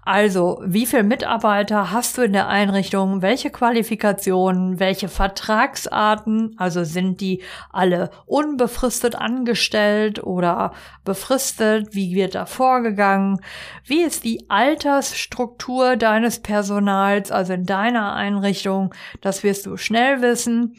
Also, 0.04 0.62
wie 0.66 0.84
viele 0.84 1.02
Mitarbeiter 1.02 1.90
hast 1.90 2.18
du 2.18 2.22
in 2.22 2.34
der 2.34 2.48
Einrichtung? 2.48 3.22
Welche 3.22 3.50
Qualifikationen? 3.50 4.78
Welche 4.78 5.08
Vertragsarten? 5.08 6.54
Also 6.58 6.84
sind 6.84 7.22
die 7.22 7.42
alle 7.70 8.10
unbefristet 8.26 9.14
angestellt 9.16 10.22
oder 10.22 10.72
befristet? 11.04 11.94
Wie 11.94 12.14
wird 12.14 12.34
da 12.34 12.44
vorgegangen? 12.44 13.40
Wie 13.86 14.02
ist 14.02 14.24
die 14.24 14.44
Altersstruktur 14.50 15.96
deines 15.96 16.40
Personals, 16.40 17.30
also 17.32 17.54
in 17.54 17.64
deiner 17.64 18.12
Einrichtung? 18.12 18.94
Das 19.22 19.42
wirst 19.42 19.64
du 19.64 19.78
schnell 19.78 20.20
wissen. 20.20 20.76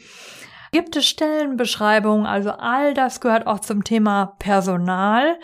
Gibt 0.70 0.94
es 0.94 1.06
Stellenbeschreibungen? 1.06 2.26
Also 2.26 2.50
all 2.50 2.94
das 2.94 3.20
gehört 3.20 3.46
auch 3.46 3.60
zum 3.60 3.82
Thema 3.82 4.34
Personal. 4.38 5.38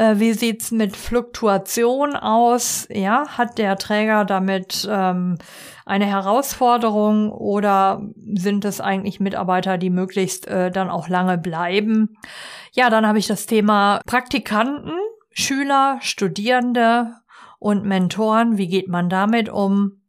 Äh, 0.00 0.18
wie 0.18 0.32
sieht's 0.32 0.70
mit 0.70 0.96
Fluktuation 0.96 2.16
aus? 2.16 2.88
Ja, 2.90 3.28
hat 3.36 3.58
der 3.58 3.76
Träger 3.76 4.24
damit 4.24 4.88
ähm, 4.90 5.36
eine 5.84 6.06
Herausforderung 6.06 7.30
oder 7.30 8.00
sind 8.16 8.64
es 8.64 8.80
eigentlich 8.80 9.20
Mitarbeiter, 9.20 9.76
die 9.76 9.90
möglichst 9.90 10.48
äh, 10.48 10.70
dann 10.70 10.88
auch 10.88 11.08
lange 11.08 11.36
bleiben? 11.36 12.16
Ja, 12.72 12.88
dann 12.88 13.06
habe 13.06 13.18
ich 13.18 13.26
das 13.26 13.44
Thema 13.44 14.00
Praktikanten, 14.06 14.94
Schüler, 15.32 15.98
Studierende 16.00 17.16
und 17.58 17.84
Mentoren. 17.84 18.56
Wie 18.56 18.68
geht 18.68 18.88
man 18.88 19.10
damit 19.10 19.50
um? 19.50 20.00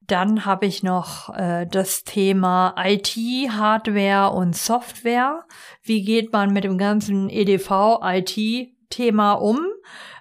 Dann 0.00 0.44
habe 0.46 0.66
ich 0.66 0.82
noch 0.82 1.32
äh, 1.36 1.64
das 1.70 2.02
Thema 2.02 2.74
IT, 2.76 3.16
Hardware 3.50 4.32
und 4.32 4.56
Software. 4.56 5.44
Wie 5.84 6.02
geht 6.02 6.32
man 6.32 6.52
mit 6.52 6.64
dem 6.64 6.76
ganzen 6.76 7.30
EDV, 7.30 8.00
IT 8.02 8.72
Thema 8.92 9.32
um? 9.32 9.58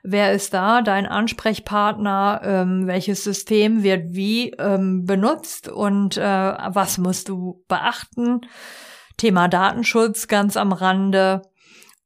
Wer 0.02 0.32
ist 0.32 0.54
da 0.54 0.82
dein 0.82 1.06
Ansprechpartner? 1.06 2.42
Ähm, 2.44 2.88
welches 2.88 3.24
System 3.24 3.84
wird 3.84 4.16
wie 4.16 4.50
ähm, 4.58 5.06
benutzt 5.06 5.70
und 5.70 6.18
äh, 6.18 6.22
was 6.24 6.98
musst 6.98 7.30
du 7.30 7.64
beachten? 7.68 8.42
Thema 9.18 9.48
Datenschutz 9.48 10.28
ganz 10.28 10.58
am 10.58 10.72
Rande. 10.72 11.44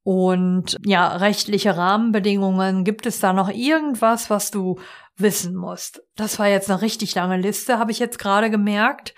Und 0.03 0.77
ja, 0.85 1.15
rechtliche 1.15 1.77
Rahmenbedingungen. 1.77 2.83
Gibt 2.83 3.07
es 3.07 3.19
da 3.19 3.33
noch 3.33 3.49
irgendwas, 3.49 4.29
was 4.29 4.51
du 4.51 4.77
wissen 5.17 5.55
musst. 5.55 6.01
Das 6.15 6.39
war 6.39 6.47
jetzt 6.47 6.69
eine 6.69 6.81
richtig 6.81 7.15
lange 7.15 7.37
Liste, 7.37 7.79
habe 7.79 7.91
ich 7.91 7.99
jetzt 7.99 8.19
gerade 8.19 8.49
gemerkt. 8.49 9.13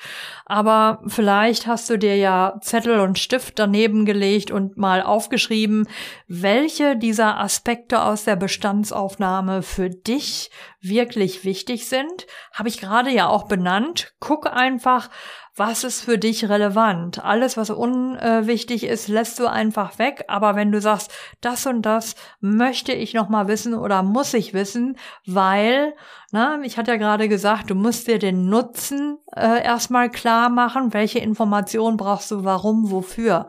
Aber 0.46 1.02
vielleicht 1.08 1.66
hast 1.66 1.90
du 1.90 1.98
dir 1.98 2.16
ja 2.16 2.60
Zettel 2.62 3.00
und 3.00 3.18
Stift 3.18 3.58
daneben 3.58 4.06
gelegt 4.06 4.52
und 4.52 4.78
mal 4.78 5.02
aufgeschrieben, 5.02 5.88
welche 6.28 6.96
dieser 6.96 7.40
Aspekte 7.40 8.04
aus 8.04 8.26
der 8.26 8.36
Bestandsaufnahme 8.36 9.64
für 9.64 9.90
dich 9.90 10.52
wirklich 10.82 11.44
wichtig 11.44 11.88
sind. 11.88 12.28
Habe 12.54 12.70
ich 12.70 12.80
gerade 12.80 13.10
ja 13.10 13.28
auch 13.28 13.48
benannt. 13.48 14.14
Guck 14.20 14.48
einfach, 14.48 15.10
was 15.58 15.84
ist 15.84 16.02
für 16.02 16.20
dich 16.20 16.48
relevant? 16.48 17.24
Alles, 17.26 17.58
was 17.58 17.72
unwichtig 17.72 18.84
ist, 18.84 19.08
lässt 19.08 19.40
du 19.40 19.48
einfach 19.48 19.98
weg. 19.98 20.24
Aber 20.28 20.56
wenn 20.56 20.72
du 20.72 20.80
sagst, 20.80 21.12
das 21.42 21.66
und 21.66 21.82
das 21.82 22.16
möchte 22.40 22.94
ich 22.94 23.16
noch 23.16 23.28
mal 23.28 23.48
wissen 23.48 23.74
oder 23.74 24.04
muss 24.04 24.36
ich 24.36 24.54
wissen, 24.54 24.98
weil, 25.26 25.96
na, 26.32 26.62
ich 26.62 26.78
hatte 26.78 26.92
ja 26.92 26.98
gerade 26.98 27.28
gesagt, 27.28 27.72
du 27.72 27.76
musst 27.76 28.08
dir 28.08 28.20
den 28.20 28.50
Nutzen 28.50 29.18
äh, 29.36 29.64
erstmal 29.64 30.12
klar 30.12 30.50
machen. 30.50 30.94
Welche 30.94 31.20
Informationen 31.20 31.98
brauchst 31.98 32.30
du? 32.30 32.44
Warum? 32.44 32.92
Wofür? 32.92 33.48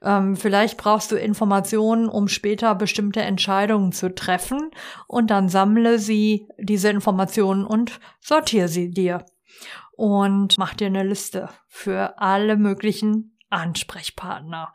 Ähm, 0.00 0.36
vielleicht 0.36 0.76
brauchst 0.76 1.10
du 1.10 1.16
Informationen, 1.16 2.08
um 2.08 2.28
später 2.28 2.76
bestimmte 2.76 3.22
Entscheidungen 3.22 3.90
zu 3.90 4.14
treffen 4.14 4.70
und 5.08 5.30
dann 5.30 5.48
sammle 5.48 5.98
sie, 5.98 6.48
diese 6.58 6.88
Informationen 6.88 7.64
und 7.64 7.98
sortiere 8.20 8.68
sie 8.68 8.90
dir 8.90 9.24
und 9.92 10.58
mach 10.58 10.74
dir 10.74 10.86
eine 10.86 11.02
Liste 11.02 11.48
für 11.68 12.18
alle 12.18 12.56
möglichen 12.56 13.38
Ansprechpartner. 13.50 14.74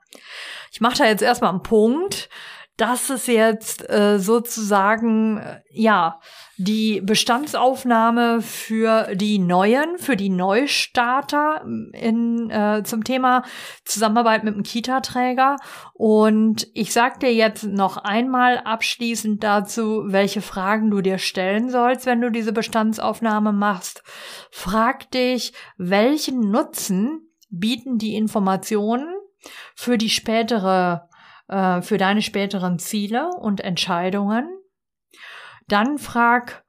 Ich 0.71 0.81
mache 0.81 0.97
da 0.99 1.05
jetzt 1.05 1.23
erstmal 1.23 1.49
einen 1.49 1.63
Punkt. 1.63 2.29
Das 2.77 3.09
ist 3.09 3.27
jetzt 3.27 3.89
äh, 3.89 4.19
sozusagen, 4.19 5.39
äh, 5.39 5.61
ja, 5.71 6.19
die 6.57 7.01
Bestandsaufnahme 7.01 8.41
für 8.41 9.15
die 9.15 9.39
Neuen, 9.39 9.97
für 9.97 10.15
die 10.15 10.29
Neustarter 10.29 11.63
in, 11.93 12.51
äh, 12.51 12.83
zum 12.83 13.03
Thema 13.03 13.43
Zusammenarbeit 13.83 14.43
mit 14.43 14.53
dem 14.53 14.61
Kita-Träger. 14.61 15.55
Und 15.93 16.67
ich 16.75 16.93
sag 16.93 17.19
dir 17.19 17.33
jetzt 17.33 17.63
noch 17.63 17.97
einmal 17.97 18.59
abschließend 18.59 19.43
dazu, 19.43 20.03
welche 20.05 20.41
Fragen 20.41 20.91
du 20.91 21.01
dir 21.01 21.17
stellen 21.17 21.71
sollst, 21.71 22.05
wenn 22.05 22.21
du 22.21 22.29
diese 22.29 22.53
Bestandsaufnahme 22.53 23.53
machst. 23.53 24.03
Frag 24.51 25.09
dich, 25.09 25.53
welchen 25.77 26.51
Nutzen 26.51 27.27
bieten 27.49 27.97
die 27.97 28.15
Informationen 28.15 29.07
für 29.75 29.97
die 29.97 30.09
spätere 30.09 31.06
äh, 31.47 31.81
für 31.81 31.97
deine 31.97 32.21
späteren 32.21 32.79
Ziele 32.79 33.29
und 33.39 33.61
Entscheidungen. 33.61 34.47
Dann 35.67 35.97
frag, 35.97 36.63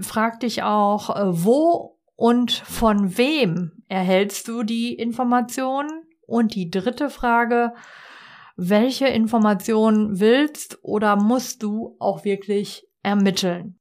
frag 0.00 0.40
dich 0.40 0.62
auch, 0.62 1.10
äh, 1.14 1.44
wo 1.44 1.98
und 2.16 2.50
von 2.50 3.18
wem 3.18 3.82
erhältst 3.88 4.48
du 4.48 4.62
die 4.62 4.94
Informationen? 4.94 6.02
Und 6.28 6.56
die 6.56 6.70
dritte 6.70 7.08
Frage, 7.08 7.72
welche 8.56 9.06
Informationen 9.06 10.18
willst 10.18 10.78
oder 10.82 11.14
musst 11.14 11.62
du 11.62 11.94
auch 12.00 12.24
wirklich 12.24 12.88
ermitteln? 13.04 13.78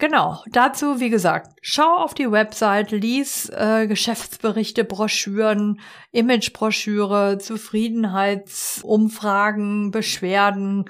Genau, 0.00 0.44
dazu, 0.46 1.00
wie 1.00 1.10
gesagt, 1.10 1.58
schau 1.60 1.96
auf 1.96 2.14
die 2.14 2.30
Website, 2.30 2.92
lies 2.92 3.48
äh, 3.48 3.88
Geschäftsberichte, 3.88 4.84
Broschüren, 4.84 5.80
Imagebroschüre, 6.12 7.38
Zufriedenheitsumfragen, 7.38 9.90
Beschwerden, 9.90 10.84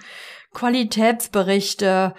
Qualitätsberichte, 0.52 2.14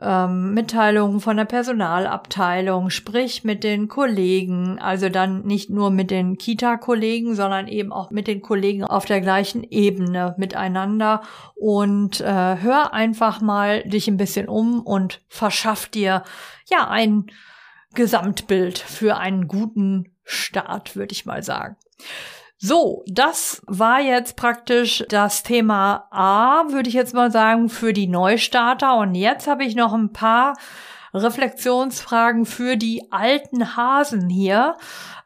ähm, 0.00 0.54
Mitteilungen 0.54 1.20
von 1.20 1.36
der 1.36 1.44
Personalabteilung, 1.44 2.90
sprich 2.90 3.44
mit 3.44 3.62
den 3.64 3.88
Kollegen, 3.88 4.78
also 4.78 5.08
dann 5.08 5.42
nicht 5.42 5.70
nur 5.70 5.90
mit 5.90 6.10
den 6.10 6.36
Kita-Kollegen, 6.36 7.34
sondern 7.34 7.68
eben 7.68 7.92
auch 7.92 8.10
mit 8.10 8.26
den 8.26 8.42
Kollegen 8.42 8.84
auf 8.84 9.04
der 9.04 9.20
gleichen 9.20 9.62
Ebene 9.62 10.34
miteinander 10.38 11.22
und 11.54 12.20
äh, 12.20 12.24
hör 12.24 12.92
einfach 12.92 13.40
mal 13.40 13.82
dich 13.84 14.08
ein 14.08 14.16
bisschen 14.16 14.48
um 14.48 14.80
und 14.80 15.20
verschaff 15.28 15.86
dir 15.86 16.24
ja 16.68 16.88
ein 16.88 17.26
Gesamtbild 17.94 18.78
für 18.78 19.16
einen 19.16 19.46
guten 19.46 20.12
Start, 20.24 20.96
würde 20.96 21.12
ich 21.12 21.26
mal 21.26 21.42
sagen. 21.42 21.76
So, 22.58 23.04
das 23.06 23.62
war 23.66 24.00
jetzt 24.00 24.36
praktisch 24.36 25.04
das 25.08 25.42
Thema 25.42 26.06
A, 26.10 26.64
würde 26.68 26.88
ich 26.88 26.94
jetzt 26.94 27.12
mal 27.12 27.30
sagen, 27.30 27.68
für 27.68 27.92
die 27.92 28.06
Neustarter. 28.06 28.96
Und 28.96 29.14
jetzt 29.14 29.46
habe 29.46 29.64
ich 29.64 29.74
noch 29.74 29.92
ein 29.92 30.12
paar 30.12 30.54
Reflexionsfragen 31.12 32.44
für 32.44 32.76
die 32.76 33.10
alten 33.10 33.76
Hasen 33.76 34.28
hier. 34.28 34.76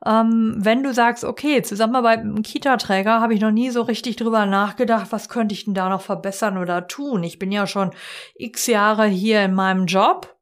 Ähm, 0.05 0.55
wenn 0.59 0.83
du 0.83 0.93
sagst, 0.93 1.25
okay, 1.25 1.63
Zusammenarbeit 1.63 2.25
mit 2.25 2.35
einem 2.35 2.43
Kita-Träger, 2.43 3.21
habe 3.21 3.35
ich 3.35 3.41
noch 3.41 3.51
nie 3.51 3.71
so 3.71 3.83
richtig 3.83 4.17
drüber 4.17 4.47
nachgedacht, 4.47 5.09
was 5.11 5.29
könnte 5.29 5.55
ich 5.55 5.65
denn 5.65 5.75
da 5.75 5.89
noch 5.89 6.03
verbessern 6.03 6.59
oder 6.59 6.89
tun? 6.89 7.23
Ich 7.25 7.39
bin 7.39 7.53
ja 7.53 7.67
schon 7.67 7.91
x 8.37 8.67
Jahre 8.67 9.07
hier 9.07 9.43
in 9.43 9.55
meinem 9.55 9.87
Job 9.87 10.38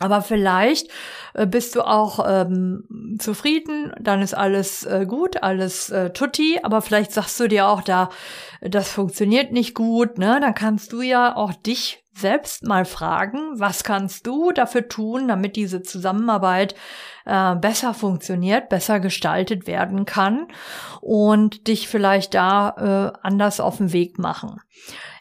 aber 0.00 0.22
vielleicht 0.22 0.88
äh, 1.34 1.46
bist 1.46 1.76
du 1.76 1.82
auch 1.82 2.24
ähm, 2.26 3.16
zufrieden, 3.20 3.92
dann 4.00 4.22
ist 4.22 4.34
alles 4.34 4.84
äh, 4.84 5.06
gut, 5.06 5.42
alles 5.42 5.90
äh, 5.90 6.10
tutti, 6.10 6.58
aber 6.62 6.82
vielleicht 6.82 7.12
sagst 7.12 7.38
du 7.38 7.46
dir 7.46 7.68
auch 7.68 7.82
da, 7.82 8.08
das 8.60 8.90
funktioniert 8.90 9.52
nicht 9.52 9.74
gut, 9.74 10.18
ne? 10.18 10.38
Dann 10.40 10.54
kannst 10.54 10.92
du 10.92 11.02
ja 11.02 11.36
auch 11.36 11.54
dich 11.54 12.04
selbst 12.12 12.64
mal 12.64 12.84
fragen, 12.84 13.38
was 13.58 13.84
kannst 13.84 14.26
du 14.26 14.52
dafür 14.52 14.88
tun, 14.88 15.28
damit 15.28 15.56
diese 15.56 15.82
Zusammenarbeit 15.82 16.74
äh, 17.24 17.54
besser 17.56 17.94
funktioniert, 17.94 18.68
besser 18.68 19.00
gestaltet 19.00 19.66
werden 19.66 20.06
kann 20.06 20.48
und 21.00 21.66
dich 21.66 21.88
vielleicht 21.88 22.34
da 22.34 23.12
äh, 23.14 23.18
anders 23.26 23.60
auf 23.60 23.78
den 23.78 23.92
Weg 23.92 24.18
machen. 24.18 24.60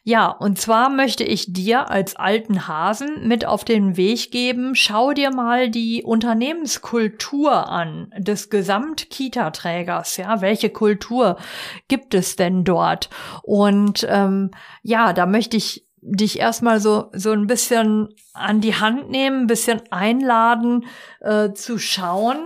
Ja, 0.09 0.29
und 0.29 0.59
zwar 0.59 0.89
möchte 0.89 1.23
ich 1.23 1.53
dir 1.53 1.91
als 1.91 2.15
alten 2.15 2.67
Hasen 2.67 3.27
mit 3.27 3.45
auf 3.45 3.63
den 3.63 3.95
Weg 3.95 4.31
geben, 4.31 4.73
schau 4.73 5.13
dir 5.13 5.29
mal 5.29 5.69
die 5.69 6.01
Unternehmenskultur 6.01 7.69
an 7.69 8.11
des 8.17 8.49
Gesamt-Kita-Trägers. 8.49 10.17
Ja, 10.17 10.41
welche 10.41 10.71
Kultur 10.71 11.37
gibt 11.89 12.15
es 12.15 12.35
denn 12.35 12.63
dort? 12.63 13.11
Und 13.43 14.03
ähm, 14.09 14.49
ja, 14.81 15.13
da 15.13 15.27
möchte 15.27 15.57
ich 15.57 15.85
dich 16.01 16.39
erstmal 16.39 16.79
so, 16.79 17.11
so 17.13 17.31
ein 17.31 17.45
bisschen 17.45 18.09
an 18.33 18.61
die 18.61 18.73
Hand 18.73 19.11
nehmen, 19.11 19.41
ein 19.41 19.47
bisschen 19.47 19.79
einladen, 19.91 20.85
äh, 21.19 21.53
zu 21.53 21.77
schauen. 21.77 22.39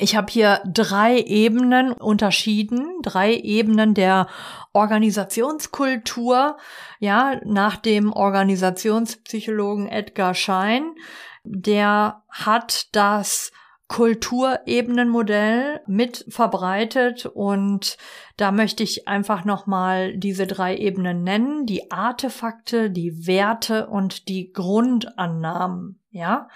Ich 0.00 0.14
habe 0.14 0.30
hier 0.30 0.60
drei 0.64 1.18
Ebenen 1.18 1.90
unterschieden, 1.90 3.02
drei 3.02 3.34
Ebenen 3.34 3.94
der 3.94 4.28
Organisationskultur, 4.72 6.56
ja, 7.00 7.40
nach 7.44 7.76
dem 7.76 8.12
Organisationspsychologen 8.12 9.88
Edgar 9.88 10.34
Schein. 10.34 10.94
Der 11.42 12.22
hat 12.30 12.94
das 12.94 13.50
Kulturebenenmodell 13.88 15.80
mit 15.88 16.26
verbreitet 16.28 17.26
und 17.26 17.96
da 18.36 18.52
möchte 18.52 18.84
ich 18.84 19.08
einfach 19.08 19.44
nochmal 19.44 20.16
diese 20.16 20.46
drei 20.46 20.76
Ebenen 20.76 21.24
nennen, 21.24 21.66
die 21.66 21.90
Artefakte, 21.90 22.88
die 22.90 23.26
Werte 23.26 23.88
und 23.88 24.28
die 24.28 24.52
Grundannahmen. 24.52 25.98
Ja, 26.18 26.48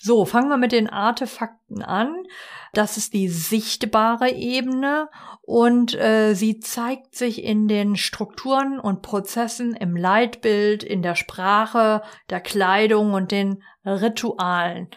so 0.00 0.24
fangen 0.24 0.48
wir 0.48 0.56
mit 0.56 0.72
den 0.72 0.90
Artefakten 0.90 1.82
an. 1.82 2.26
Das 2.72 2.96
ist 2.96 3.14
die 3.14 3.28
sichtbare 3.28 4.30
Ebene 4.30 5.08
und 5.42 5.94
äh, 5.94 6.34
sie 6.34 6.58
zeigt 6.58 7.14
sich 7.14 7.44
in 7.44 7.68
den 7.68 7.94
Strukturen 7.94 8.80
und 8.80 9.02
Prozessen 9.02 9.76
im 9.76 9.94
Leitbild, 9.94 10.82
in 10.82 11.00
der 11.00 11.14
Sprache, 11.14 12.02
der 12.28 12.40
Kleidung 12.40 13.12
und 13.12 13.30
den 13.30 13.62
Ritualen. 13.84 14.88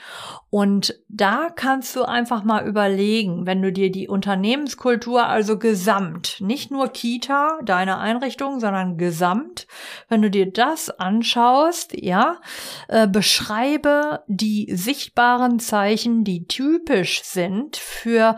Und 0.49 0.99
da 1.09 1.49
kannst 1.53 1.95
du 1.95 2.03
einfach 2.03 2.43
mal 2.43 2.65
überlegen, 2.65 3.45
wenn 3.45 3.61
du 3.61 3.71
dir 3.71 3.91
die 3.91 4.07
Unternehmenskultur 4.07 5.27
also 5.27 5.59
gesamt, 5.59 6.37
nicht 6.39 6.71
nur 6.71 6.87
Kita, 6.89 7.59
deine 7.63 7.97
Einrichtung, 7.99 8.59
sondern 8.59 8.97
gesamt, 8.97 9.67
wenn 10.07 10.21
du 10.21 10.29
dir 10.29 10.51
das 10.51 10.89
anschaust, 10.89 11.93
ja, 11.99 12.39
äh, 12.87 13.07
beschreibe 13.07 14.23
die 14.27 14.69
sichtbaren 14.73 15.59
Zeichen, 15.59 16.23
die 16.23 16.47
typisch 16.47 17.23
sind 17.23 17.75
für 17.75 18.37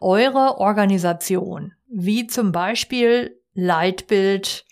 eure 0.00 0.58
Organisation, 0.58 1.74
wie 1.88 2.26
zum 2.26 2.52
Beispiel 2.52 3.36
Leitbild, 3.52 4.64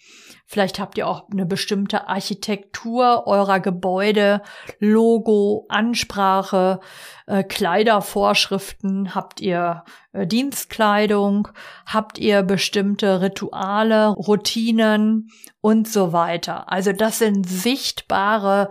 Vielleicht 0.51 0.81
habt 0.81 0.97
ihr 0.97 1.07
auch 1.07 1.29
eine 1.31 1.45
bestimmte 1.45 2.09
Architektur 2.09 3.27
eurer 3.27 3.61
Gebäude, 3.61 4.41
Logo, 4.79 5.67
Ansprache, 5.69 6.81
äh, 7.27 7.45
Kleidervorschriften, 7.45 9.15
habt 9.15 9.43
ihr 9.43 9.85
äh, 10.13 10.27
Dienstkleidung, 10.27 11.49
habt 11.85 12.17
ihr 12.17 12.43
bestimmte 12.43 13.21
Rituale, 13.21 14.09
Routinen 14.09 15.29
und 15.61 15.87
so 15.87 16.15
weiter. 16.15 16.73
Also 16.73 16.93
das 16.93 17.19
sind 17.19 17.47
sichtbare 17.47 18.71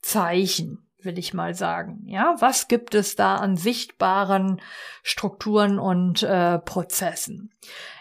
Zeichen 0.00 0.86
will 1.02 1.18
ich 1.18 1.32
mal 1.32 1.54
sagen. 1.54 2.02
Ja, 2.04 2.34
was 2.40 2.68
gibt 2.68 2.94
es 2.94 3.16
da 3.16 3.36
an 3.36 3.56
sichtbaren 3.56 4.60
Strukturen 5.02 5.78
und 5.78 6.22
äh, 6.22 6.58
Prozessen? 6.58 7.54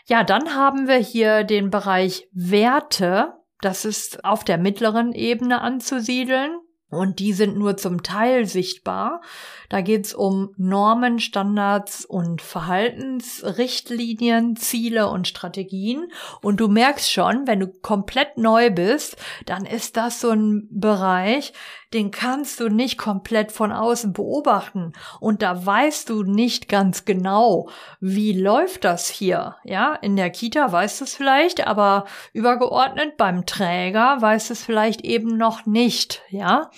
Ja, 0.09 0.23
dann 0.23 0.55
haben 0.55 0.87
wir 0.87 0.97
hier 0.97 1.43
den 1.43 1.69
Bereich 1.69 2.27
Werte. 2.31 3.35
Das 3.61 3.85
ist 3.85 4.25
auf 4.25 4.43
der 4.43 4.57
mittleren 4.57 5.13
Ebene 5.13 5.61
anzusiedeln. 5.61 6.57
Und 6.89 7.19
die 7.19 7.33
sind 7.33 7.55
nur 7.55 7.77
zum 7.77 8.01
Teil 8.01 8.47
sichtbar. 8.47 9.21
Da 9.69 9.81
geht's 9.81 10.15
um 10.15 10.55
Normen, 10.57 11.19
Standards 11.19 12.05
und 12.05 12.41
Verhaltensrichtlinien, 12.41 14.55
Ziele 14.55 15.09
und 15.09 15.27
Strategien. 15.27 16.11
Und 16.41 16.59
du 16.59 16.67
merkst 16.67 17.11
schon, 17.11 17.45
wenn 17.45 17.59
du 17.59 17.67
komplett 17.67 18.39
neu 18.39 18.71
bist, 18.71 19.17
dann 19.45 19.67
ist 19.67 19.97
das 19.97 20.21
so 20.21 20.31
ein 20.31 20.67
Bereich, 20.71 21.53
den 21.93 22.11
kannst 22.11 22.59
du 22.59 22.69
nicht 22.69 22.97
komplett 22.97 23.51
von 23.51 23.71
außen 23.71 24.13
beobachten. 24.13 24.93
Und 25.19 25.41
da 25.41 25.65
weißt 25.65 26.09
du 26.09 26.23
nicht 26.23 26.69
ganz 26.69 27.05
genau, 27.05 27.69
wie 27.99 28.33
läuft 28.33 28.83
das 28.83 29.09
hier. 29.09 29.55
Ja, 29.63 29.95
in 29.95 30.15
der 30.15 30.29
Kita 30.29 30.71
weißt 30.71 31.01
du 31.01 31.05
es 31.05 31.15
vielleicht, 31.15 31.65
aber 31.65 32.05
übergeordnet 32.33 33.17
beim 33.17 33.45
Träger 33.45 34.17
weißt 34.19 34.49
du 34.49 34.53
es 34.53 34.63
vielleicht 34.63 35.01
eben 35.01 35.37
noch 35.37 35.65
nicht. 35.65 36.21
Ja. 36.29 36.69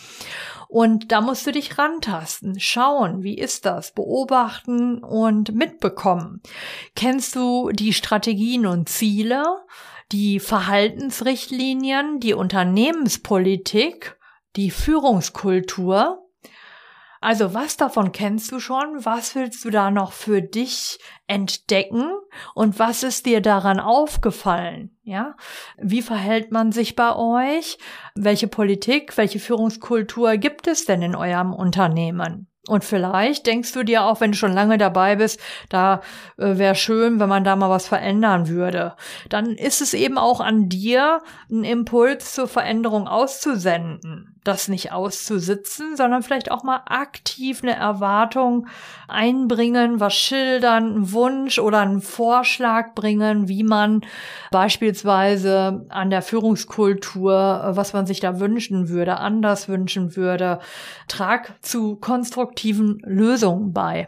Und 0.69 1.11
da 1.11 1.19
musst 1.19 1.45
du 1.45 1.51
dich 1.51 1.77
rantasten, 1.77 2.57
schauen, 2.57 3.23
wie 3.23 3.37
ist 3.37 3.65
das, 3.65 3.91
beobachten 3.91 5.03
und 5.03 5.53
mitbekommen. 5.53 6.41
Kennst 6.95 7.35
du 7.35 7.71
die 7.73 7.91
Strategien 7.91 8.65
und 8.65 8.87
Ziele, 8.87 9.43
die 10.13 10.39
Verhaltensrichtlinien, 10.39 12.21
die 12.21 12.33
Unternehmenspolitik, 12.33 14.17
die 14.55 14.71
Führungskultur? 14.71 16.27
Also 17.23 17.53
was 17.53 17.77
davon 17.77 18.11
kennst 18.11 18.51
du 18.51 18.59
schon? 18.59 19.05
Was 19.05 19.35
willst 19.35 19.63
du 19.63 19.69
da 19.69 19.91
noch 19.91 20.11
für 20.11 20.41
dich 20.41 20.97
entdecken? 21.27 22.09
Und 22.55 22.79
was 22.79 23.03
ist 23.03 23.27
dir 23.27 23.41
daran 23.41 23.79
aufgefallen? 23.79 24.97
Ja? 25.03 25.35
Wie 25.77 26.01
verhält 26.01 26.51
man 26.51 26.71
sich 26.71 26.95
bei 26.95 27.15
euch? 27.15 27.77
Welche 28.15 28.47
Politik, 28.47 29.17
welche 29.17 29.39
Führungskultur 29.39 30.37
gibt 30.37 30.65
es 30.65 30.85
denn 30.85 31.03
in 31.03 31.15
eurem 31.15 31.53
Unternehmen? 31.53 32.47
Und 32.67 32.83
vielleicht 32.83 33.47
denkst 33.47 33.73
du 33.73 33.83
dir 33.83 34.03
auch, 34.03 34.21
wenn 34.21 34.31
du 34.31 34.37
schon 34.37 34.53
lange 34.53 34.77
dabei 34.77 35.15
bist, 35.15 35.39
da 35.69 36.01
äh, 36.37 36.57
wäre 36.57 36.75
schön, 36.75 37.19
wenn 37.19 37.29
man 37.29 37.43
da 37.43 37.55
mal 37.55 37.71
was 37.71 37.87
verändern 37.87 38.47
würde. 38.47 38.95
Dann 39.29 39.55
ist 39.55 39.81
es 39.81 39.95
eben 39.95 40.19
auch 40.19 40.39
an 40.39 40.69
dir, 40.69 41.21
einen 41.49 41.63
Impuls 41.63 42.33
zur 42.33 42.47
Veränderung 42.47 43.07
auszusenden 43.07 44.39
das 44.43 44.67
nicht 44.67 44.91
auszusitzen, 44.91 45.95
sondern 45.95 46.23
vielleicht 46.23 46.51
auch 46.51 46.63
mal 46.63 46.81
aktiv 46.85 47.61
eine 47.61 47.75
Erwartung 47.75 48.67
einbringen, 49.07 49.99
was 49.99 50.15
schildern, 50.15 50.95
einen 50.95 51.11
Wunsch 51.11 51.59
oder 51.59 51.81
einen 51.81 52.01
Vorschlag 52.01 52.95
bringen, 52.95 53.47
wie 53.47 53.63
man 53.63 54.01
beispielsweise 54.51 55.85
an 55.89 56.09
der 56.09 56.21
Führungskultur, 56.21 57.71
was 57.73 57.93
man 57.93 58.07
sich 58.07 58.19
da 58.19 58.39
wünschen 58.39 58.89
würde, 58.89 59.17
anders 59.17 59.69
wünschen 59.69 60.15
würde, 60.15 60.59
trag 61.07 61.53
zu 61.61 61.95
konstruktiven 61.97 62.99
Lösungen 63.05 63.73
bei. 63.73 64.07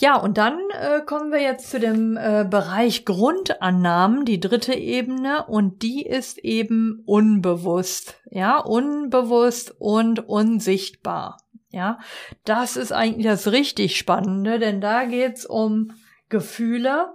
Ja, 0.00 0.14
und 0.14 0.38
dann 0.38 0.60
äh, 0.70 1.00
kommen 1.04 1.32
wir 1.32 1.40
jetzt 1.40 1.70
zu 1.70 1.80
dem 1.80 2.16
äh, 2.16 2.46
Bereich 2.48 3.04
Grundannahmen, 3.04 4.24
die 4.24 4.38
dritte 4.38 4.74
Ebene, 4.74 5.44
und 5.46 5.82
die 5.82 6.06
ist 6.06 6.38
eben 6.38 7.02
unbewusst, 7.04 8.14
ja, 8.30 8.58
unbewusst 8.58 9.74
und 9.80 10.28
unsichtbar. 10.28 11.38
Ja, 11.70 11.98
das 12.44 12.76
ist 12.76 12.92
eigentlich 12.92 13.26
das 13.26 13.50
richtig 13.50 13.96
Spannende, 13.96 14.60
denn 14.60 14.80
da 14.80 15.04
geht's 15.04 15.44
um 15.44 15.90
Gefühle 16.28 17.12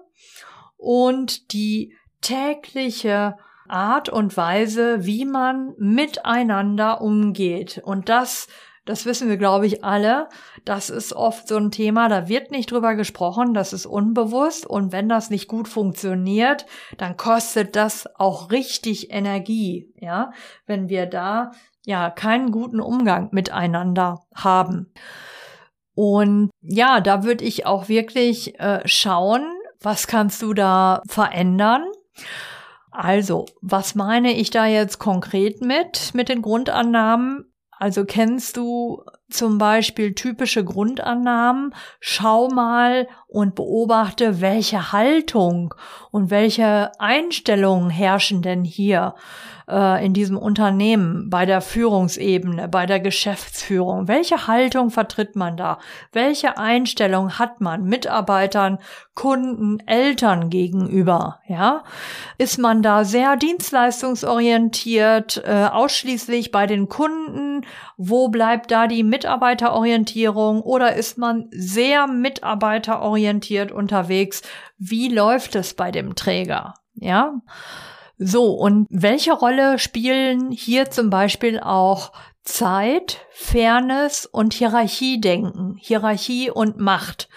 und 0.76 1.54
die 1.54 1.96
tägliche 2.20 3.38
Art 3.70 4.10
und 4.10 4.36
Weise, 4.36 5.06
wie 5.06 5.24
man 5.24 5.74
miteinander 5.78 7.00
umgeht. 7.00 7.82
Und 7.82 8.10
das 8.10 8.50
das 8.86 9.06
wissen 9.06 9.30
wir, 9.30 9.38
glaube 9.38 9.66
ich, 9.66 9.84
alle. 9.84 10.28
Das 10.66 10.90
ist 10.90 11.14
oft 11.14 11.48
so 11.48 11.58
ein 11.58 11.72
Thema, 11.72 12.10
da 12.10 12.28
wird 12.28 12.52
nicht 12.52 12.72
drüber 12.72 12.96
gesprochen, 12.96 13.54
das 13.54 13.74
ist 13.74 13.86
unbewusst. 13.86 14.66
Und 14.66 14.92
wenn 14.92 15.08
das 15.08 15.30
nicht 15.30 15.48
gut 15.48 15.68
funktioniert, 15.68 16.66
dann 16.98 17.16
kostet 17.16 17.76
das 17.76 18.08
auch 18.16 18.52
richtig 18.52 19.12
Energie, 19.12 19.92
ja, 20.00 20.32
wenn 20.66 20.90
wir 20.90 21.06
da 21.06 21.52
ja 21.86 22.10
keinen 22.10 22.52
guten 22.52 22.80
Umgang 22.80 23.30
miteinander 23.32 24.26
haben. 24.36 24.92
Und 25.96 26.50
ja, 26.62 27.02
da 27.02 27.24
würde 27.24 27.44
ich 27.44 27.66
auch 27.66 27.88
wirklich 27.88 28.60
äh, 28.60 28.82
schauen, 28.86 29.44
was 29.80 30.08
kannst 30.08 30.42
du 30.42 30.54
da 30.54 31.02
verändern? 31.08 31.86
Also, 32.90 33.46
was 33.62 33.96
meine 33.96 34.34
ich 34.34 34.50
da 34.50 34.66
jetzt 34.66 35.00
konkret 35.00 35.62
mit, 35.62 36.14
mit 36.14 36.30
den 36.30 36.42
Grundannahmen? 36.42 37.53
Also 37.80 38.06
kennst 38.06 38.58
du 38.58 39.04
zum 39.34 39.58
Beispiel 39.58 40.14
typische 40.14 40.64
Grundannahmen? 40.64 41.74
Schau 42.00 42.50
mal 42.50 43.08
und 43.28 43.56
beobachte, 43.56 44.42
welche 44.42 44.92
Haltung 44.92 45.74
und 46.12 46.30
welche 46.30 46.92
Einstellungen 47.00 47.90
herrschen 47.90 48.42
denn 48.42 48.64
hier 48.64 49.16
äh, 49.68 50.06
in 50.06 50.14
diesem 50.14 50.38
Unternehmen, 50.38 51.30
bei 51.30 51.46
der 51.46 51.62
Führungsebene, 51.62 52.68
bei 52.68 52.86
der 52.86 53.00
Geschäftsführung. 53.00 54.08
Welche 54.08 54.48
Haltung 54.48 54.90
vertritt 54.90 55.36
man 55.36 55.58
da? 55.58 55.80
Welche 56.12 56.58
Einstellung 56.58 57.38
hat 57.40 57.62
man 57.62 57.86
Mitarbeitern, 57.86 58.80
Kunden, 59.16 59.80
Eltern 59.86 60.50
gegenüber? 60.50 61.40
Ja, 61.48 61.84
ist 62.38 62.60
man 62.60 62.82
da 62.82 63.06
sehr 63.06 63.38
dienstleistungsorientiert, 63.38 65.44
äh, 65.46 65.68
ausschließlich 65.72 66.52
bei 66.52 66.68
den 66.68 66.90
Kunden? 66.90 67.66
Wo 67.98 68.30
bleibt 68.30 68.72
da 68.72 68.88
die 68.88 69.04
Mitarbeiterorientierung? 69.24 70.62
Oder 70.62 70.96
ist 70.96 71.18
man 71.18 71.48
sehr 71.52 72.08
mitarbeiterorientiert 72.08 73.72
unterwegs? 73.72 74.42
Wie 74.78 75.08
läuft 75.08 75.56
es 75.56 75.74
bei 75.74 75.92
dem 75.92 76.16
Träger? 76.16 76.74
Ja. 76.96 77.42
So, 78.18 78.52
und 78.52 78.88
welche 78.90 79.32
Rolle 79.32 79.80
spielen 79.80 80.52
hier 80.52 80.92
zum 80.92 81.10
Beispiel 81.10 81.60
auch 81.60 82.12
Zeit, 82.44 83.26
Fairness 83.32 84.26
und 84.26 84.54
Hierarchiedenken, 84.54 85.78
Hierarchie 85.80 86.52
und 86.52 86.78
Macht? 86.78 87.30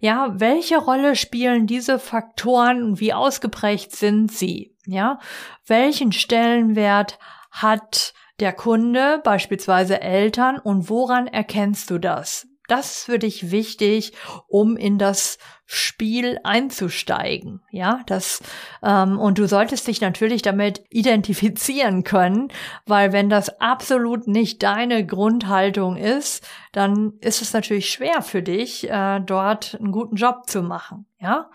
Ja, 0.00 0.34
welche 0.34 0.76
Rolle 0.76 1.16
spielen 1.16 1.66
diese 1.66 1.98
Faktoren 1.98 3.00
wie 3.00 3.14
ausgeprägt 3.14 3.96
sind 3.96 4.30
sie? 4.30 4.76
Ja, 4.84 5.18
welchen 5.66 6.12
Stellenwert 6.12 7.18
hat 7.50 8.12
der 8.40 8.52
Kunde, 8.52 9.20
beispielsweise 9.24 10.00
Eltern, 10.00 10.58
und 10.58 10.88
woran 10.88 11.26
erkennst 11.26 11.90
du 11.90 11.98
das? 11.98 12.46
Das 12.66 12.92
ist 12.92 13.04
für 13.04 13.18
dich 13.18 13.50
wichtig, 13.50 14.14
um 14.48 14.78
in 14.78 14.98
das 14.98 15.36
Spiel 15.66 16.38
einzusteigen. 16.44 17.60
Ja, 17.70 18.00
das 18.06 18.42
ähm, 18.82 19.18
und 19.18 19.38
du 19.38 19.46
solltest 19.46 19.86
dich 19.86 20.00
natürlich 20.00 20.40
damit 20.40 20.82
identifizieren 20.88 22.04
können, 22.04 22.48
weil 22.86 23.12
wenn 23.12 23.28
das 23.28 23.60
absolut 23.60 24.26
nicht 24.26 24.62
deine 24.62 25.04
Grundhaltung 25.04 25.96
ist, 25.96 26.46
dann 26.72 27.14
ist 27.20 27.42
es 27.42 27.52
natürlich 27.52 27.90
schwer 27.90 28.22
für 28.22 28.42
dich, 28.42 28.88
äh, 28.90 29.20
dort 29.20 29.76
einen 29.78 29.92
guten 29.92 30.16
Job 30.16 30.46
zu 30.46 30.62
machen. 30.62 31.06
Ja, 31.18 31.50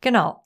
genau. 0.00 0.42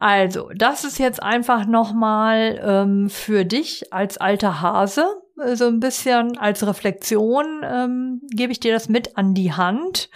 Also, 0.00 0.50
das 0.54 0.84
ist 0.84 0.98
jetzt 0.98 1.22
einfach 1.22 1.66
nochmal 1.66 2.60
ähm, 2.62 3.10
für 3.10 3.44
dich 3.44 3.92
als 3.92 4.16
alter 4.18 4.60
Hase, 4.60 5.06
so 5.54 5.66
ein 5.66 5.80
bisschen 5.80 6.36
als 6.38 6.66
Reflexion 6.66 7.62
ähm, 7.64 8.22
gebe 8.30 8.52
ich 8.52 8.60
dir 8.60 8.72
das 8.72 8.88
mit 8.88 9.16
an 9.16 9.34
die 9.34 9.52
Hand. 9.52 10.10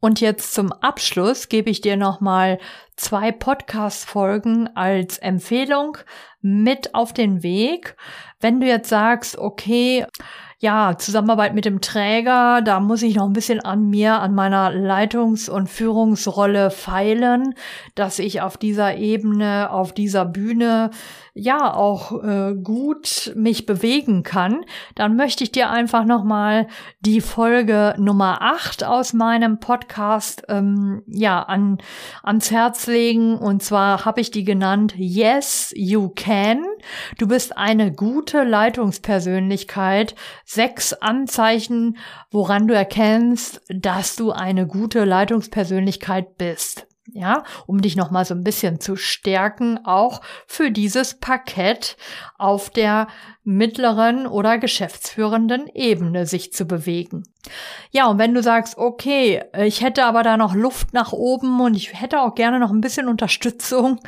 Und 0.00 0.20
jetzt 0.20 0.54
zum 0.54 0.72
Abschluss 0.72 1.48
gebe 1.48 1.70
ich 1.70 1.80
dir 1.80 1.96
nochmal 1.96 2.58
zwei 2.96 3.32
Podcast-Folgen 3.32 4.74
als 4.74 5.18
Empfehlung 5.18 5.98
mit 6.40 6.94
auf 6.94 7.12
den 7.12 7.42
Weg. 7.42 7.96
Wenn 8.40 8.60
du 8.60 8.66
jetzt 8.66 8.88
sagst, 8.88 9.38
okay, 9.38 10.06
ja, 10.58 10.96
Zusammenarbeit 10.96 11.54
mit 11.54 11.66
dem 11.66 11.82
Träger, 11.82 12.62
da 12.62 12.80
muss 12.80 13.02
ich 13.02 13.14
noch 13.14 13.26
ein 13.26 13.34
bisschen 13.34 13.60
an 13.60 13.90
mir, 13.90 14.20
an 14.20 14.34
meiner 14.34 14.70
Leitungs- 14.70 15.50
und 15.50 15.68
Führungsrolle 15.68 16.70
feilen, 16.70 17.54
dass 17.94 18.18
ich 18.18 18.40
auf 18.40 18.56
dieser 18.56 18.96
Ebene, 18.96 19.70
auf 19.70 19.92
dieser 19.92 20.24
Bühne 20.24 20.90
ja 21.34 21.74
auch 21.74 22.24
äh, 22.24 22.54
gut 22.54 23.34
mich 23.36 23.66
bewegen 23.66 24.22
kann, 24.22 24.64
dann 24.94 25.16
möchte 25.16 25.44
ich 25.44 25.52
dir 25.52 25.68
einfach 25.68 26.06
nochmal 26.06 26.68
die 27.00 27.20
Folge 27.20 27.94
Nummer 27.98 28.40
8 28.40 28.84
aus 28.84 29.12
meinem 29.12 29.60
Podcast 29.60 30.44
ähm, 30.48 31.02
ja 31.06 31.42
an, 31.42 31.76
ans 32.22 32.50
Herz 32.50 32.85
legen. 32.86 33.36
Und 33.36 33.62
zwar 33.62 34.04
habe 34.04 34.20
ich 34.20 34.30
die 34.30 34.44
genannt 34.44 34.94
Yes, 34.96 35.72
You 35.76 36.10
Can. 36.10 36.64
Du 37.18 37.28
bist 37.28 37.56
eine 37.56 37.92
gute 37.92 38.44
Leitungspersönlichkeit. 38.44 40.14
Sechs 40.44 40.92
Anzeichen, 40.92 41.98
woran 42.30 42.68
du 42.68 42.74
erkennst, 42.74 43.62
dass 43.68 44.16
du 44.16 44.32
eine 44.32 44.66
gute 44.66 45.04
Leitungspersönlichkeit 45.04 46.36
bist 46.36 46.86
ja, 47.12 47.44
um 47.66 47.80
dich 47.80 47.96
noch 47.96 48.10
mal 48.10 48.24
so 48.24 48.34
ein 48.34 48.44
bisschen 48.44 48.80
zu 48.80 48.96
stärken, 48.96 49.78
auch 49.84 50.20
für 50.46 50.70
dieses 50.70 51.18
Parkett 51.18 51.96
auf 52.38 52.70
der 52.70 53.08
mittleren 53.44 54.26
oder 54.26 54.58
geschäftsführenden 54.58 55.68
Ebene 55.72 56.26
sich 56.26 56.52
zu 56.52 56.66
bewegen. 56.66 57.22
Ja, 57.92 58.08
und 58.08 58.18
wenn 58.18 58.34
du 58.34 58.42
sagst, 58.42 58.76
okay, 58.76 59.44
ich 59.56 59.82
hätte 59.82 60.04
aber 60.04 60.24
da 60.24 60.36
noch 60.36 60.54
Luft 60.54 60.92
nach 60.92 61.12
oben 61.12 61.60
und 61.60 61.76
ich 61.76 62.00
hätte 62.00 62.20
auch 62.20 62.34
gerne 62.34 62.58
noch 62.58 62.70
ein 62.70 62.80
bisschen 62.80 63.06
Unterstützung, 63.06 64.00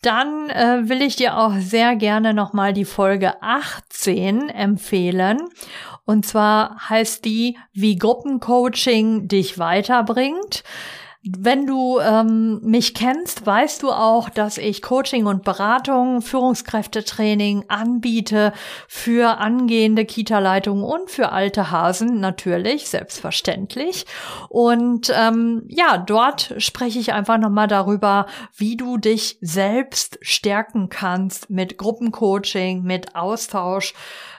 dann 0.00 0.48
äh, 0.48 0.88
will 0.88 1.02
ich 1.02 1.16
dir 1.16 1.36
auch 1.36 1.52
sehr 1.58 1.96
gerne 1.96 2.32
noch 2.32 2.54
mal 2.54 2.72
die 2.72 2.86
Folge 2.86 3.42
18 3.42 4.48
empfehlen. 4.48 5.38
Und 6.06 6.24
zwar 6.24 6.88
heißt 6.88 7.26
die, 7.26 7.58
wie 7.74 7.96
Gruppencoaching 7.96 9.28
dich 9.28 9.58
weiterbringt. 9.58 10.64
Wenn 11.24 11.66
du 11.66 11.98
ähm, 11.98 12.60
mich 12.62 12.94
kennst, 12.94 13.44
weißt 13.44 13.82
du 13.82 13.90
auch, 13.90 14.28
dass 14.30 14.56
ich 14.56 14.82
Coaching 14.82 15.26
und 15.26 15.42
Beratung, 15.42 16.22
Führungskräftetraining 16.22 17.64
anbiete 17.66 18.52
für 18.86 19.38
angehende 19.38 20.04
Kita-Leitungen 20.04 20.84
und 20.84 21.10
für 21.10 21.32
alte 21.32 21.72
Hasen 21.72 22.20
natürlich, 22.20 22.88
selbstverständlich. 22.88 24.06
Und 24.48 25.12
ähm, 25.12 25.64
ja, 25.66 25.98
dort 25.98 26.54
spreche 26.58 27.00
ich 27.00 27.12
einfach 27.12 27.38
nochmal 27.38 27.66
darüber, 27.66 28.26
wie 28.56 28.76
du 28.76 28.96
dich 28.96 29.38
selbst 29.40 30.20
stärken 30.22 30.88
kannst 30.88 31.50
mit 31.50 31.78
Gruppencoaching, 31.78 32.84
mit 32.84 33.16
Austausch 33.16 33.92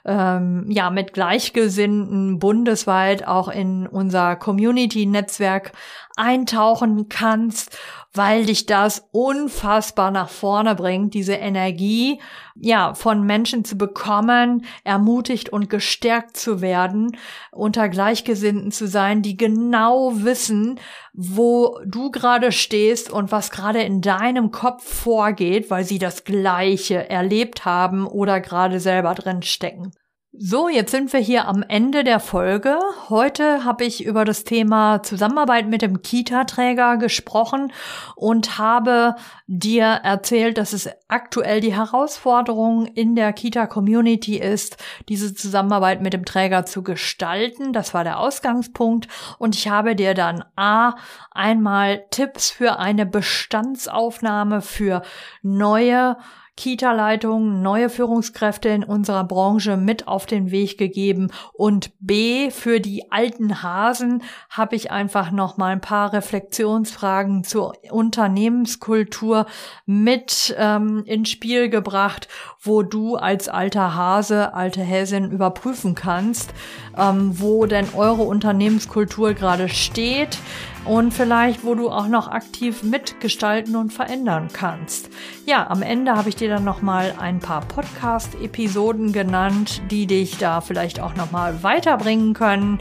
ähm, 0.06 0.66
ja 0.70 0.90
mit 0.90 1.14
Gleichgesinnten 1.14 2.40
bundesweit 2.40 3.28
auch 3.28 3.48
in 3.48 3.88
unser 3.88 4.36
Community-Netzwerk 4.36 5.72
eintauchen 6.16 7.08
kannst, 7.10 7.78
weil 8.14 8.46
dich 8.46 8.66
das 8.66 9.08
unfassbar 9.12 10.10
nach 10.10 10.30
vorne 10.30 10.76
bringt, 10.76 11.14
diese 11.14 11.34
Energie, 11.34 12.20
ja, 12.56 12.94
von 12.94 13.24
Menschen 13.24 13.64
zu 13.64 13.78
bekommen, 13.78 14.66
ermutigt 14.84 15.50
und 15.50 15.70
gestärkt 15.70 16.36
zu 16.36 16.62
werden, 16.62 17.16
unter 17.52 17.88
Gleichgesinnten 17.88 18.72
zu 18.72 18.88
sein, 18.88 19.22
die 19.22 19.38
genau 19.38 20.12
wissen, 20.24 20.80
wo 21.14 21.80
du 21.86 22.10
gerade 22.10 22.52
stehst 22.52 23.12
und 23.12 23.32
was 23.32 23.52
gerade 23.52 23.82
in 23.82 24.02
deinem 24.02 24.52
Kopf 24.52 24.84
vorgeht, 24.84 25.70
weil 25.70 25.84
sie 25.84 26.00
das 26.00 26.24
Gleiche 26.24 27.10
erlebt 27.10 27.66
haben 27.66 28.08
oder 28.08 28.42
gerade 28.42 28.80
selber 28.80 29.14
drin 29.14 29.44
stecken. 29.44 29.92
So, 30.32 30.70
jetzt 30.70 30.92
sind 30.92 31.12
wir 31.12 31.20
hier 31.20 31.48
am 31.48 31.64
Ende 31.64 32.04
der 32.04 32.20
Folge. 32.20 32.78
Heute 33.10 33.66
habe 33.66 33.84
ich 33.84 34.06
über 34.06 34.26
das 34.26 34.44
Thema 34.44 35.02
Zusammenarbeit 35.02 35.68
mit 35.68 35.82
dem 35.82 36.04
Kita-Träger 36.04 36.98
gesprochen 36.98 37.74
und 38.16 38.60
habe 38.60 39.16
dir 39.48 39.86
erzählt, 39.86 40.60
dass 40.60 40.72
es 40.74 40.88
aktuell 41.08 41.62
die 41.62 41.74
Herausforderung 41.76 42.86
in 42.86 43.16
der 43.16 43.34
Kita-Community 43.34 44.38
ist, 44.38 44.78
diese 45.10 45.34
Zusammenarbeit 45.34 46.04
mit 46.04 46.14
dem 46.14 46.26
Träger 46.26 46.64
zu 46.64 46.84
gestalten. 46.84 47.74
Das 47.74 47.96
war 47.96 48.04
der 48.04 48.20
Ausgangspunkt. 48.20 49.08
Und 49.40 49.56
ich 49.56 49.68
habe 49.68 49.96
dir 49.96 50.14
dann 50.14 50.46
A, 50.56 50.96
einmal 51.32 52.06
Tipps 52.12 52.52
für 52.52 52.78
eine 52.78 53.08
Bestandsaufnahme 53.08 54.62
für 54.62 55.02
neue 55.42 56.18
Kita-Leitungen, 56.60 57.62
neue 57.62 57.88
Führungskräfte 57.90 58.68
in 58.68 58.84
unserer 58.84 59.24
Branche 59.24 59.78
mit 59.78 60.10
auf 60.10 60.26
den 60.26 60.52
Weg 60.52 60.78
gegeben 60.78 61.32
und 61.54 61.94
B 62.02 62.52
für 62.52 62.82
die 62.82 63.14
alten 63.14 63.64
Hasen 63.64 64.24
habe 64.50 64.76
ich 64.76 64.92
einfach 64.92 65.32
noch 65.32 65.56
mal 65.56 65.72
ein 65.72 65.80
paar 65.80 66.12
Reflexionsfragen 66.12 67.46
zur 67.46 67.78
Unternehmenskultur 67.90 69.46
mit 69.86 70.54
ähm, 70.58 71.04
ins 71.06 71.30
Spiel 71.30 71.70
gebracht, 71.70 72.28
wo 72.62 72.84
du 72.84 73.16
als 73.16 73.48
alter 73.48 73.96
Hase, 73.96 74.54
alte 74.54 74.82
Häsin 74.82 75.32
überprüfen 75.32 75.96
kannst, 75.96 76.54
ähm, 76.98 77.40
wo 77.40 77.68
denn 77.68 77.88
eure 77.96 78.24
Unternehmenskultur 78.24 79.34
gerade 79.34 79.70
steht 79.70 80.38
und 80.86 81.14
vielleicht, 81.14 81.64
wo 81.64 81.76
du 81.76 81.90
auch 81.90 82.08
noch 82.08 82.28
aktiv 82.28 82.84
mitgestalten 82.84 83.76
und 83.76 83.94
verändern 83.94 84.48
kannst. 84.52 85.10
Ja, 85.46 85.70
am 85.70 85.82
Ende 85.82 86.16
habe 86.16 86.30
ich 86.30 86.36
dir 86.36 86.50
dann 86.50 86.64
noch 86.64 86.82
mal 86.82 87.14
ein 87.20 87.40
paar 87.40 87.62
Podcast-Episoden 87.62 89.12
genannt, 89.12 89.82
die 89.92 90.08
dich 90.08 90.38
da 90.38 90.62
vielleicht 90.62 91.00
auch 91.00 91.16
noch 91.16 91.32
mal 91.32 91.64
weiterbringen 91.64 92.34
können. 92.34 92.80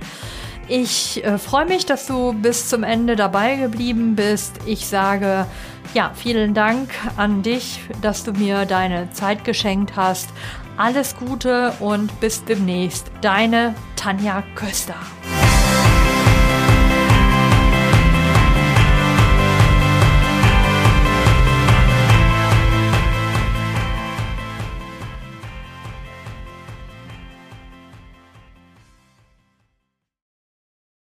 Ich 0.69 1.25
äh, 1.25 1.39
freue 1.39 1.67
mich, 1.67 1.87
dass 1.87 2.07
du 2.07 2.35
bis 2.35 2.69
zum 2.69 2.83
Ende 2.83 3.17
dabei 3.17 3.57
geblieben 3.57 4.17
bist. 4.17 4.59
Ich 4.67 4.87
sage 4.87 5.47
ja, 5.95 6.13
vielen 6.15 6.53
Dank 6.55 6.91
an 7.17 7.43
dich, 7.43 7.81
dass 8.03 8.25
du 8.25 8.33
mir 8.33 8.67
deine 8.67 9.11
Zeit 9.13 9.45
geschenkt 9.45 9.97
hast. 9.97 10.29
Alles 10.77 11.17
Gute 11.17 11.73
und 11.81 12.21
bis 12.21 12.45
demnächst. 12.45 13.11
Deine 13.23 13.75
Tanja 13.97 14.43
Köster. 14.55 14.97